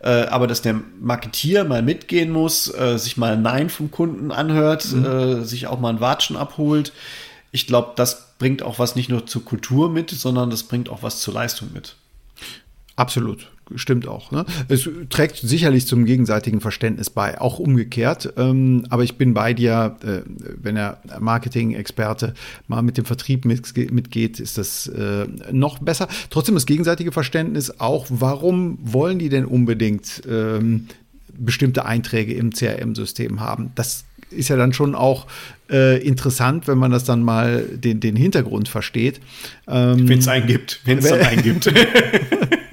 Äh, 0.00 0.26
aber 0.26 0.46
dass 0.46 0.62
der 0.62 0.80
Marketier 1.00 1.64
mal 1.64 1.82
mitgehen 1.82 2.30
muss, 2.30 2.72
äh, 2.72 2.98
sich 2.98 3.16
mal 3.16 3.32
ein 3.32 3.42
Nein 3.42 3.70
vom 3.70 3.90
Kunden 3.90 4.30
anhört, 4.30 4.92
mhm. 4.92 5.04
äh, 5.04 5.44
sich 5.44 5.66
auch 5.66 5.80
mal 5.80 5.90
ein 5.90 6.00
Watschen 6.00 6.36
abholt. 6.36 6.92
Ich 7.50 7.66
glaube, 7.66 7.92
das 7.96 8.34
bringt 8.38 8.62
auch 8.62 8.78
was 8.78 8.94
nicht 8.94 9.08
nur 9.08 9.26
zur 9.26 9.44
Kultur 9.44 9.90
mit, 9.90 10.10
sondern 10.10 10.50
das 10.50 10.64
bringt 10.64 10.90
auch 10.90 11.02
was 11.02 11.20
zur 11.20 11.34
Leistung 11.34 11.70
mit. 11.72 11.96
Absolut 12.96 13.48
stimmt 13.74 14.06
auch. 14.06 14.30
Ne? 14.30 14.44
Es 14.68 14.88
trägt 15.10 15.36
sicherlich 15.38 15.86
zum 15.86 16.04
gegenseitigen 16.04 16.60
Verständnis 16.60 17.10
bei, 17.10 17.40
auch 17.40 17.58
umgekehrt. 17.58 18.32
Ähm, 18.36 18.86
aber 18.90 19.02
ich 19.02 19.16
bin 19.16 19.34
bei 19.34 19.54
dir, 19.54 19.96
äh, 20.02 20.20
wenn 20.62 20.76
der 20.76 21.00
Marketing-Experte 21.18 22.34
mal 22.68 22.82
mit 22.82 22.96
dem 22.96 23.04
Vertrieb 23.04 23.44
mit, 23.44 23.76
mitgeht, 23.90 24.40
ist 24.40 24.58
das 24.58 24.86
äh, 24.86 25.26
noch 25.50 25.78
besser. 25.80 26.08
Trotzdem 26.30 26.54
das 26.54 26.66
gegenseitige 26.66 27.12
Verständnis 27.12 27.80
auch, 27.80 28.06
warum 28.08 28.78
wollen 28.82 29.18
die 29.18 29.28
denn 29.28 29.44
unbedingt 29.44 30.22
ähm, 30.28 30.86
bestimmte 31.36 31.84
Einträge 31.84 32.34
im 32.34 32.52
CRM-System 32.52 33.40
haben? 33.40 33.72
Das 33.74 34.04
ist 34.30 34.48
ja 34.48 34.56
dann 34.56 34.72
schon 34.72 34.94
auch 34.94 35.26
äh, 35.70 36.02
interessant, 36.04 36.66
wenn 36.66 36.78
man 36.78 36.90
das 36.90 37.04
dann 37.04 37.22
mal 37.22 37.62
den, 37.62 38.00
den 38.00 38.16
Hintergrund 38.16 38.68
versteht. 38.68 39.20
Ähm, 39.68 40.08
wenn 40.08 40.18
es 40.18 40.28
einen 40.28 40.46
gibt, 40.46 40.80
wenn 40.84 40.98
es 40.98 41.08
dann 41.08 41.20
einen 41.20 41.42
gibt. 41.42 41.72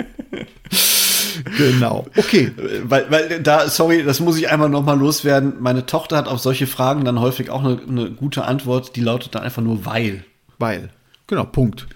Genau. 1.71 2.05
Okay. 2.15 2.51
Weil, 2.83 3.09
weil 3.09 3.41
da, 3.41 3.69
sorry, 3.69 4.03
das 4.03 4.19
muss 4.19 4.37
ich 4.37 4.49
einmal 4.49 4.69
nochmal 4.69 4.97
loswerden. 4.97 5.53
Meine 5.59 5.85
Tochter 5.85 6.17
hat 6.17 6.27
auf 6.27 6.39
solche 6.39 6.67
Fragen 6.67 7.05
dann 7.05 7.19
häufig 7.19 7.49
auch 7.49 7.63
eine, 7.63 7.79
eine 7.87 8.11
gute 8.11 8.45
Antwort, 8.45 8.95
die 8.95 9.01
lautet 9.01 9.35
dann 9.35 9.43
einfach 9.43 9.61
nur 9.61 9.85
weil. 9.85 10.23
Weil. 10.59 10.89
Genau, 11.27 11.45
Punkt. 11.45 11.87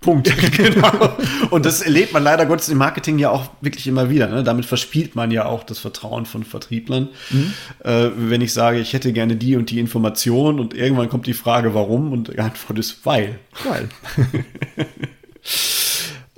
Punkt. 0.00 0.32
genau. 0.56 1.16
Und 1.50 1.66
das 1.66 1.82
erlebt 1.82 2.12
man 2.12 2.22
leider 2.22 2.46
Gottes 2.46 2.68
im 2.68 2.78
Marketing 2.78 3.18
ja 3.18 3.30
auch 3.30 3.50
wirklich 3.60 3.86
immer 3.88 4.10
wieder. 4.10 4.28
Ne? 4.28 4.44
Damit 4.44 4.64
verspielt 4.64 5.16
man 5.16 5.30
ja 5.30 5.46
auch 5.46 5.64
das 5.64 5.80
Vertrauen 5.80 6.24
von 6.24 6.44
Vertrieblern. 6.44 7.08
Mhm. 7.30 7.52
Äh, 7.82 8.10
wenn 8.16 8.40
ich 8.40 8.52
sage, 8.52 8.78
ich 8.78 8.92
hätte 8.92 9.12
gerne 9.12 9.36
die 9.36 9.56
und 9.56 9.70
die 9.70 9.80
Information 9.80 10.60
und 10.60 10.74
irgendwann 10.74 11.08
kommt 11.08 11.26
die 11.26 11.34
Frage, 11.34 11.74
warum 11.74 12.12
und 12.12 12.28
die 12.28 12.38
Antwort 12.38 12.78
ist 12.78 13.04
weil. 13.04 13.40
Weil. 13.64 13.88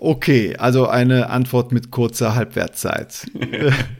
Okay, 0.02 0.56
also 0.56 0.88
eine 0.88 1.28
Antwort 1.28 1.72
mit 1.72 1.90
kurzer 1.90 2.34
Halbwertszeit. 2.34 3.26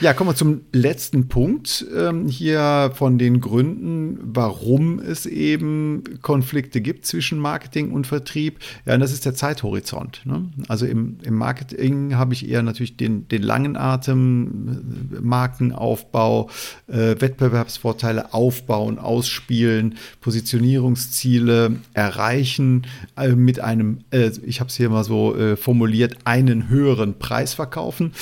Ja, 0.00 0.14
kommen 0.14 0.30
wir 0.30 0.34
zum 0.36 0.62
letzten 0.72 1.28
Punkt 1.28 1.84
ähm, 1.96 2.28
hier 2.28 2.92
von 2.94 3.18
den 3.18 3.40
Gründen, 3.40 4.18
warum 4.22 4.98
es 4.98 5.26
eben 5.26 6.04
Konflikte 6.22 6.80
gibt 6.80 7.06
zwischen 7.06 7.38
Marketing 7.38 7.92
und 7.92 8.06
Vertrieb. 8.06 8.58
Ja, 8.84 8.94
und 8.94 9.00
das 9.00 9.12
ist 9.12 9.24
der 9.24 9.34
Zeithorizont. 9.34 10.22
Ne? 10.24 10.50
Also 10.68 10.86
im, 10.86 11.18
im 11.22 11.34
Marketing 11.34 12.14
habe 12.16 12.34
ich 12.34 12.48
eher 12.48 12.62
natürlich 12.62 12.96
den, 12.96 13.28
den 13.28 13.42
langen 13.42 13.76
Atem, 13.76 15.10
Markenaufbau, 15.20 16.48
äh, 16.88 17.16
Wettbewerbsvorteile 17.20 18.34
aufbauen, 18.34 18.98
ausspielen, 18.98 19.96
Positionierungsziele 20.20 21.76
erreichen 21.94 22.86
äh, 23.16 23.28
mit 23.28 23.60
einem, 23.60 24.00
äh, 24.10 24.30
ich 24.44 24.60
habe 24.60 24.68
es 24.68 24.76
hier 24.76 24.90
mal 24.90 25.04
so 25.04 25.36
äh, 25.36 25.56
formuliert, 25.56 26.18
einen 26.24 26.68
höheren 26.68 27.18
Preis 27.18 27.54
verkaufen. 27.54 28.12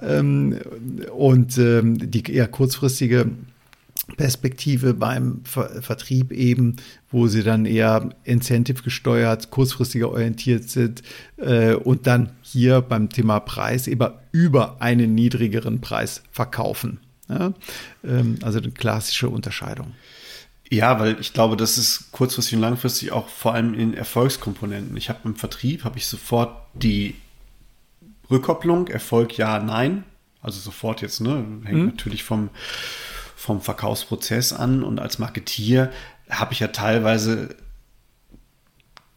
Ähm, 0.00 0.58
und 1.14 1.58
ähm, 1.58 2.10
die 2.10 2.32
eher 2.32 2.48
kurzfristige 2.48 3.30
Perspektive 4.16 4.92
beim 4.92 5.40
Ver 5.44 5.82
Vertrieb 5.82 6.30
eben, 6.30 6.76
wo 7.10 7.26
sie 7.26 7.42
dann 7.42 7.64
eher 7.64 8.10
incentive 8.24 8.82
gesteuert, 8.82 9.50
kurzfristiger 9.50 10.10
orientiert 10.10 10.68
sind 10.68 11.02
äh, 11.38 11.74
und 11.74 12.06
dann 12.06 12.32
hier 12.42 12.82
beim 12.82 13.08
Thema 13.08 13.40
Preis 13.40 13.86
eben 13.86 14.12
über 14.30 14.80
einen 14.82 15.14
niedrigeren 15.14 15.80
Preis 15.80 16.22
verkaufen. 16.30 17.00
Ja? 17.28 17.54
Ähm, 18.04 18.38
also 18.42 18.58
eine 18.58 18.72
klassische 18.72 19.30
Unterscheidung. 19.30 19.92
Ja, 20.70 20.98
weil 20.98 21.18
ich 21.20 21.32
glaube, 21.32 21.56
das 21.56 21.78
ist 21.78 22.10
kurzfristig 22.12 22.56
und 22.56 22.62
langfristig 22.62 23.12
auch 23.12 23.28
vor 23.28 23.54
allem 23.54 23.74
in 23.74 23.94
Erfolgskomponenten. 23.94 24.96
Ich 24.96 25.08
habe 25.08 25.20
im 25.24 25.36
Vertrieb 25.36 25.84
habe 25.84 25.98
ich 25.98 26.06
sofort 26.06 26.56
die 26.74 27.14
Rückkopplung, 28.30 28.88
Erfolg 28.88 29.36
ja, 29.38 29.58
nein. 29.60 30.04
Also 30.44 30.60
sofort 30.60 31.02
jetzt, 31.02 31.20
ne? 31.20 31.44
Hängt 31.64 31.72
mhm. 31.72 31.86
natürlich 31.86 32.22
vom, 32.22 32.50
vom 33.34 33.60
Verkaufsprozess 33.60 34.52
an. 34.52 34.84
Und 34.84 35.00
als 35.00 35.18
Marketier 35.18 35.90
habe 36.30 36.52
ich 36.52 36.60
ja 36.60 36.68
teilweise 36.68 37.56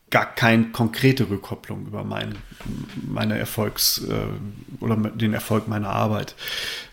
gar 0.09 0.25
keine 0.35 0.69
konkrete 0.69 1.29
Rückkopplung 1.29 1.85
über 1.87 2.05
mein, 2.05 2.35
meine 3.05 3.37
Erfolgs- 3.37 4.01
äh, 4.07 4.27
oder 4.79 4.95
den 4.95 5.33
Erfolg 5.33 5.67
meiner 5.67 5.89
Arbeit. 5.89 6.35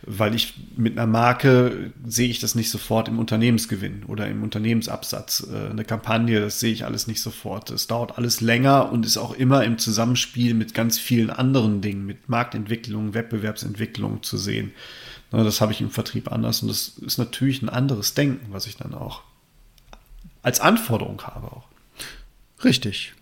Weil 0.03 0.35
ich 0.35 0.55
mit 0.77 0.99
einer 0.99 1.07
Marke 1.07 1.93
sehe 2.05 2.29
ich 2.29 2.41
das 2.41 2.57
nicht 2.57 2.71
sofort 2.71 3.07
im 3.07 3.21
Unternehmensgewinn 3.21 4.03
oder 4.05 4.27
im 4.27 4.43
Unternehmensabsatz. 4.43 5.47
Äh, 5.49 5.71
eine 5.71 5.85
Kampagne, 5.85 6.41
das 6.41 6.59
sehe 6.59 6.73
ich 6.73 6.85
alles 6.85 7.07
nicht 7.07 7.21
sofort. 7.21 7.71
Es 7.71 7.87
dauert 7.87 8.19
alles 8.19 8.41
länger 8.41 8.91
und 8.91 9.07
ist 9.07 9.17
auch 9.17 9.35
immer 9.35 9.63
im 9.63 9.79
Zusammenspiel 9.79 10.55
mit 10.55 10.75
ganz 10.75 10.99
vielen 10.99 11.31
anderen 11.31 11.81
Dingen, 11.83 12.07
mit 12.07 12.29
Marktentwicklung, 12.29 13.15
Wettbewerbsentwicklung 13.15 14.25
zu 14.25 14.39
sehen. 14.39 14.73
Das 15.31 15.61
habe 15.61 15.73
ich 15.73 15.81
im 15.81 15.91
Vertrieb 15.91 16.31
anders 16.31 16.63
und 16.63 16.69
das 16.69 16.89
ist 16.99 17.19
natürlich 17.19 17.63
ein 17.63 17.69
anderes 17.69 18.15
Denken, 18.15 18.53
was 18.53 18.67
ich 18.67 18.77
dann 18.77 18.95
auch 18.95 19.23
als 20.43 20.61
Anforderung 20.61 21.23
habe 21.23 21.47
auch. 21.47 21.74
Richtig. 22.65 23.15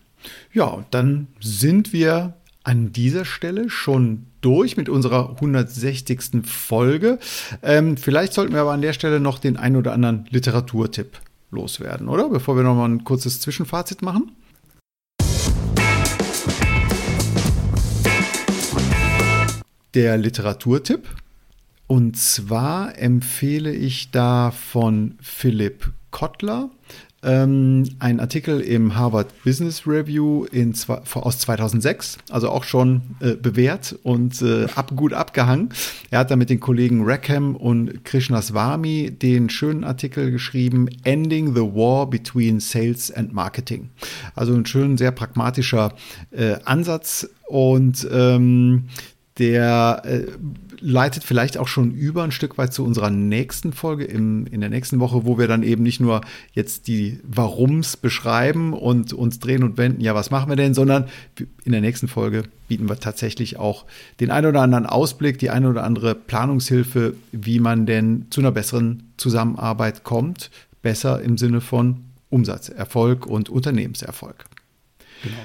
Ja, 0.52 0.84
dann 0.90 1.28
sind 1.40 1.92
wir 1.92 2.34
an 2.64 2.92
dieser 2.92 3.24
Stelle 3.24 3.70
schon 3.70 4.26
durch 4.40 4.76
mit 4.76 4.88
unserer 4.88 5.30
160. 5.30 6.44
Folge. 6.44 7.18
Ähm, 7.62 7.96
vielleicht 7.96 8.32
sollten 8.32 8.52
wir 8.52 8.60
aber 8.60 8.72
an 8.72 8.82
der 8.82 8.92
Stelle 8.92 9.18
noch 9.18 9.38
den 9.38 9.56
ein 9.56 9.76
oder 9.76 9.92
anderen 9.92 10.26
Literaturtipp 10.30 11.18
loswerden, 11.50 12.08
oder? 12.08 12.28
Bevor 12.28 12.56
wir 12.56 12.62
noch 12.62 12.76
mal 12.76 12.88
ein 12.88 13.04
kurzes 13.04 13.40
Zwischenfazit 13.40 14.02
machen. 14.02 14.32
der 19.94 20.16
Literaturtipp. 20.16 21.08
Und 21.86 22.16
zwar 22.16 22.98
empfehle 22.98 23.72
ich 23.72 24.10
da 24.10 24.50
von 24.50 25.18
Philipp 25.20 25.92
Kottler 26.10 26.70
ähm, 27.22 27.84
ein 27.98 28.20
Artikel 28.20 28.60
im 28.60 28.96
Harvard 28.96 29.28
Business 29.44 29.86
Review 29.86 30.44
in, 30.46 30.74
aus 31.14 31.38
2006, 31.38 32.18
also 32.30 32.50
auch 32.50 32.64
schon 32.64 33.02
äh, 33.20 33.34
bewährt 33.34 33.96
und 34.02 34.42
äh, 34.42 34.66
ab, 34.74 34.92
gut 34.96 35.12
abgehangen. 35.12 35.70
Er 36.10 36.20
hat 36.20 36.30
da 36.30 36.36
mit 36.36 36.50
den 36.50 36.60
Kollegen 36.60 37.02
Rackham 37.04 37.54
und 37.54 38.04
Krishnaswamy 38.04 39.10
den 39.10 39.50
schönen 39.50 39.84
Artikel 39.84 40.30
geschrieben, 40.30 40.88
Ending 41.04 41.54
the 41.54 41.62
War 41.62 42.08
Between 42.08 42.60
Sales 42.60 43.10
and 43.10 43.32
Marketing. 43.32 43.90
Also 44.34 44.54
ein 44.54 44.66
schön, 44.66 44.98
sehr 44.98 45.12
pragmatischer 45.12 45.94
äh, 46.32 46.56
Ansatz 46.64 47.28
und 47.46 48.08
ähm, 48.10 48.84
der 49.38 50.02
äh, 50.04 50.26
leitet 50.80 51.24
vielleicht 51.24 51.56
auch 51.56 51.68
schon 51.68 51.92
über 51.92 52.22
ein 52.24 52.32
Stück 52.32 52.58
weit 52.58 52.74
zu 52.74 52.84
unserer 52.84 53.08
nächsten 53.08 53.72
Folge 53.72 54.04
im, 54.04 54.46
in 54.46 54.60
der 54.60 54.68
nächsten 54.68 55.00
Woche, 55.00 55.24
wo 55.24 55.38
wir 55.38 55.48
dann 55.48 55.62
eben 55.62 55.82
nicht 55.82 56.00
nur 56.00 56.20
jetzt 56.52 56.88
die 56.88 57.20
Warums 57.22 57.96
beschreiben 57.96 58.72
und 58.72 59.12
uns 59.12 59.38
drehen 59.38 59.62
und 59.62 59.78
wenden, 59.78 60.00
ja, 60.00 60.14
was 60.14 60.30
machen 60.30 60.50
wir 60.50 60.56
denn, 60.56 60.74
sondern 60.74 61.06
in 61.64 61.72
der 61.72 61.80
nächsten 61.80 62.08
Folge 62.08 62.42
bieten 62.68 62.88
wir 62.88 62.98
tatsächlich 62.98 63.58
auch 63.58 63.86
den 64.20 64.30
ein 64.30 64.44
oder 64.44 64.60
anderen 64.60 64.86
Ausblick, 64.86 65.38
die 65.38 65.50
eine 65.50 65.70
oder 65.70 65.84
andere 65.84 66.14
Planungshilfe, 66.14 67.14
wie 67.30 67.60
man 67.60 67.86
denn 67.86 68.26
zu 68.30 68.40
einer 68.40 68.52
besseren 68.52 69.12
Zusammenarbeit 69.16 70.04
kommt. 70.04 70.50
Besser 70.82 71.22
im 71.22 71.38
Sinne 71.38 71.60
von 71.60 72.04
Umsatzerfolg 72.28 73.26
und 73.26 73.48
Unternehmenserfolg. 73.48 74.44
Genau. 75.22 75.36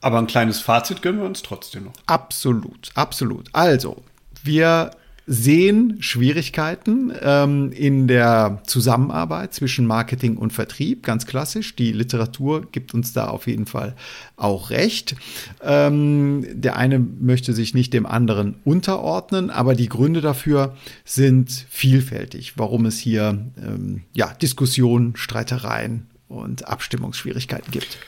Aber 0.00 0.18
ein 0.18 0.26
kleines 0.26 0.60
Fazit 0.60 1.02
gönnen 1.02 1.20
wir 1.20 1.26
uns 1.26 1.42
trotzdem 1.42 1.84
noch. 1.84 1.92
Absolut, 2.06 2.90
absolut. 2.94 3.48
Also, 3.52 4.02
wir 4.42 4.92
sehen 5.32 5.98
Schwierigkeiten 6.00 7.12
ähm, 7.22 7.70
in 7.70 8.08
der 8.08 8.62
Zusammenarbeit 8.66 9.54
zwischen 9.54 9.86
Marketing 9.86 10.36
und 10.36 10.52
Vertrieb, 10.52 11.04
ganz 11.04 11.24
klassisch. 11.24 11.76
Die 11.76 11.92
Literatur 11.92 12.66
gibt 12.72 12.94
uns 12.94 13.12
da 13.12 13.28
auf 13.28 13.46
jeden 13.46 13.66
Fall 13.66 13.94
auch 14.36 14.70
recht. 14.70 15.14
Ähm, 15.62 16.44
der 16.50 16.74
eine 16.74 16.98
möchte 16.98 17.52
sich 17.52 17.74
nicht 17.74 17.92
dem 17.92 18.06
anderen 18.06 18.56
unterordnen, 18.64 19.50
aber 19.50 19.76
die 19.76 19.88
Gründe 19.88 20.20
dafür 20.20 20.76
sind 21.04 21.50
vielfältig, 21.68 22.54
warum 22.56 22.86
es 22.86 22.98
hier 22.98 23.38
ähm, 23.56 24.02
ja, 24.12 24.34
Diskussionen, 24.42 25.14
Streitereien 25.14 26.08
und 26.26 26.66
Abstimmungsschwierigkeiten 26.66 27.70
gibt. 27.70 27.98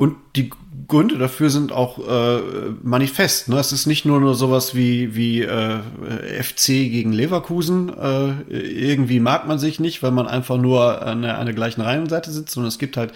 Und 0.00 0.16
die 0.34 0.48
Gründe 0.88 1.18
dafür 1.18 1.50
sind 1.50 1.72
auch 1.72 1.98
äh, 1.98 2.40
manifest. 2.82 3.50
Ne? 3.50 3.58
Es 3.58 3.70
ist 3.70 3.84
nicht 3.84 4.06
nur, 4.06 4.18
nur 4.18 4.34
sowas 4.34 4.74
wie, 4.74 5.14
wie 5.14 5.42
äh, 5.42 5.82
FC 6.42 6.68
gegen 6.68 7.12
Leverkusen. 7.12 7.90
Äh, 7.90 8.40
irgendwie 8.48 9.20
mag 9.20 9.46
man 9.46 9.58
sich 9.58 9.78
nicht, 9.78 10.02
weil 10.02 10.10
man 10.10 10.26
einfach 10.26 10.56
nur 10.56 11.02
an 11.02 11.20
der, 11.20 11.38
an 11.38 11.44
der 11.44 11.54
gleichen 11.54 11.82
Reihenseite 11.82 12.30
sitzt, 12.30 12.54
sondern 12.54 12.68
es 12.68 12.78
gibt 12.78 12.96
halt 12.96 13.12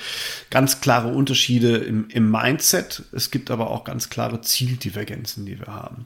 ganz 0.50 0.82
klare 0.82 1.08
Unterschiede 1.08 1.78
im, 1.78 2.08
im 2.10 2.30
Mindset. 2.30 3.04
Es 3.12 3.30
gibt 3.30 3.50
aber 3.50 3.70
auch 3.70 3.84
ganz 3.84 4.10
klare 4.10 4.42
Zieldivergenzen, 4.42 5.46
die 5.46 5.58
wir 5.58 5.68
haben. 5.68 6.04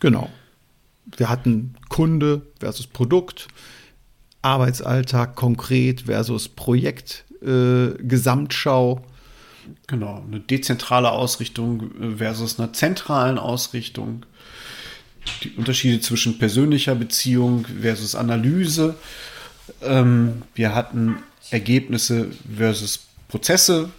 Genau. 0.00 0.28
Wir 1.16 1.28
hatten 1.28 1.76
Kunde 1.88 2.42
versus 2.58 2.88
Produkt, 2.88 3.46
Arbeitsalltag 4.42 5.36
konkret 5.36 6.00
versus 6.06 6.48
Projekt, 6.48 7.26
äh, 7.42 7.90
Gesamtschau 8.02 9.04
Genau, 9.86 10.22
eine 10.26 10.40
dezentrale 10.40 11.10
Ausrichtung 11.10 11.90
versus 12.16 12.58
einer 12.58 12.72
zentralen 12.72 13.38
Ausrichtung. 13.38 14.24
Die 15.42 15.50
Unterschiede 15.52 16.00
zwischen 16.00 16.38
persönlicher 16.38 16.94
Beziehung 16.94 17.66
versus 17.80 18.14
Analyse. 18.14 18.94
Ähm, 19.82 20.42
wir 20.54 20.74
hatten 20.74 21.18
Ergebnisse 21.50 22.28
versus 22.56 23.00
Prozesse. 23.28 23.90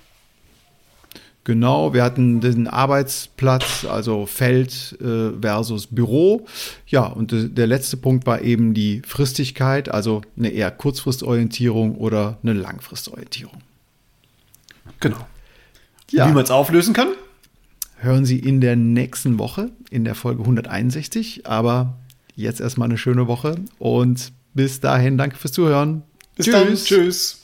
Genau, 1.44 1.94
wir 1.94 2.04
hatten 2.04 2.42
den 2.42 2.68
Arbeitsplatz, 2.68 3.86
also 3.86 4.26
Feld 4.26 4.98
äh, 5.00 5.32
versus 5.42 5.88
Büro. 5.88 6.46
Ja, 6.88 7.06
und 7.06 7.34
der 7.34 7.68
letzte 7.68 7.96
Punkt 7.96 8.26
war 8.26 8.42
eben 8.42 8.74
die 8.74 9.02
Fristigkeit, 9.06 9.88
also 9.88 10.24
eine 10.38 10.50
eher 10.50 10.72
Kurzfristorientierung 10.72 11.96
oder 11.96 12.38
eine 12.44 12.52
Langfristorientierung. 12.52 13.62
Genau. 15.00 15.26
Ja. 16.12 16.28
Wie 16.30 16.34
man 16.34 16.44
es 16.44 16.52
auflösen 16.52 16.94
kann? 16.94 17.10
Hören 18.00 18.26
Sie 18.26 18.40
in 18.40 18.62
der 18.62 18.76
nächsten 18.76 19.40
Woche, 19.40 19.72
in 19.90 20.04
der 20.06 20.16
Folge 20.16 20.42
161. 20.42 21.48
Aber 21.48 21.98
jetzt 22.36 22.62
erstmal 22.62 22.88
eine 22.88 22.98
schöne 22.98 23.28
Woche 23.28 23.56
und 23.80 24.32
bis 24.54 24.80
dahin 24.80 25.18
danke 25.18 25.38
fürs 25.38 25.52
Zuhören. 25.52 26.04
Bis 26.36 26.46
Tschüss. 26.46 26.54
Dann. 26.54 26.76
Tschüss. 26.76 27.42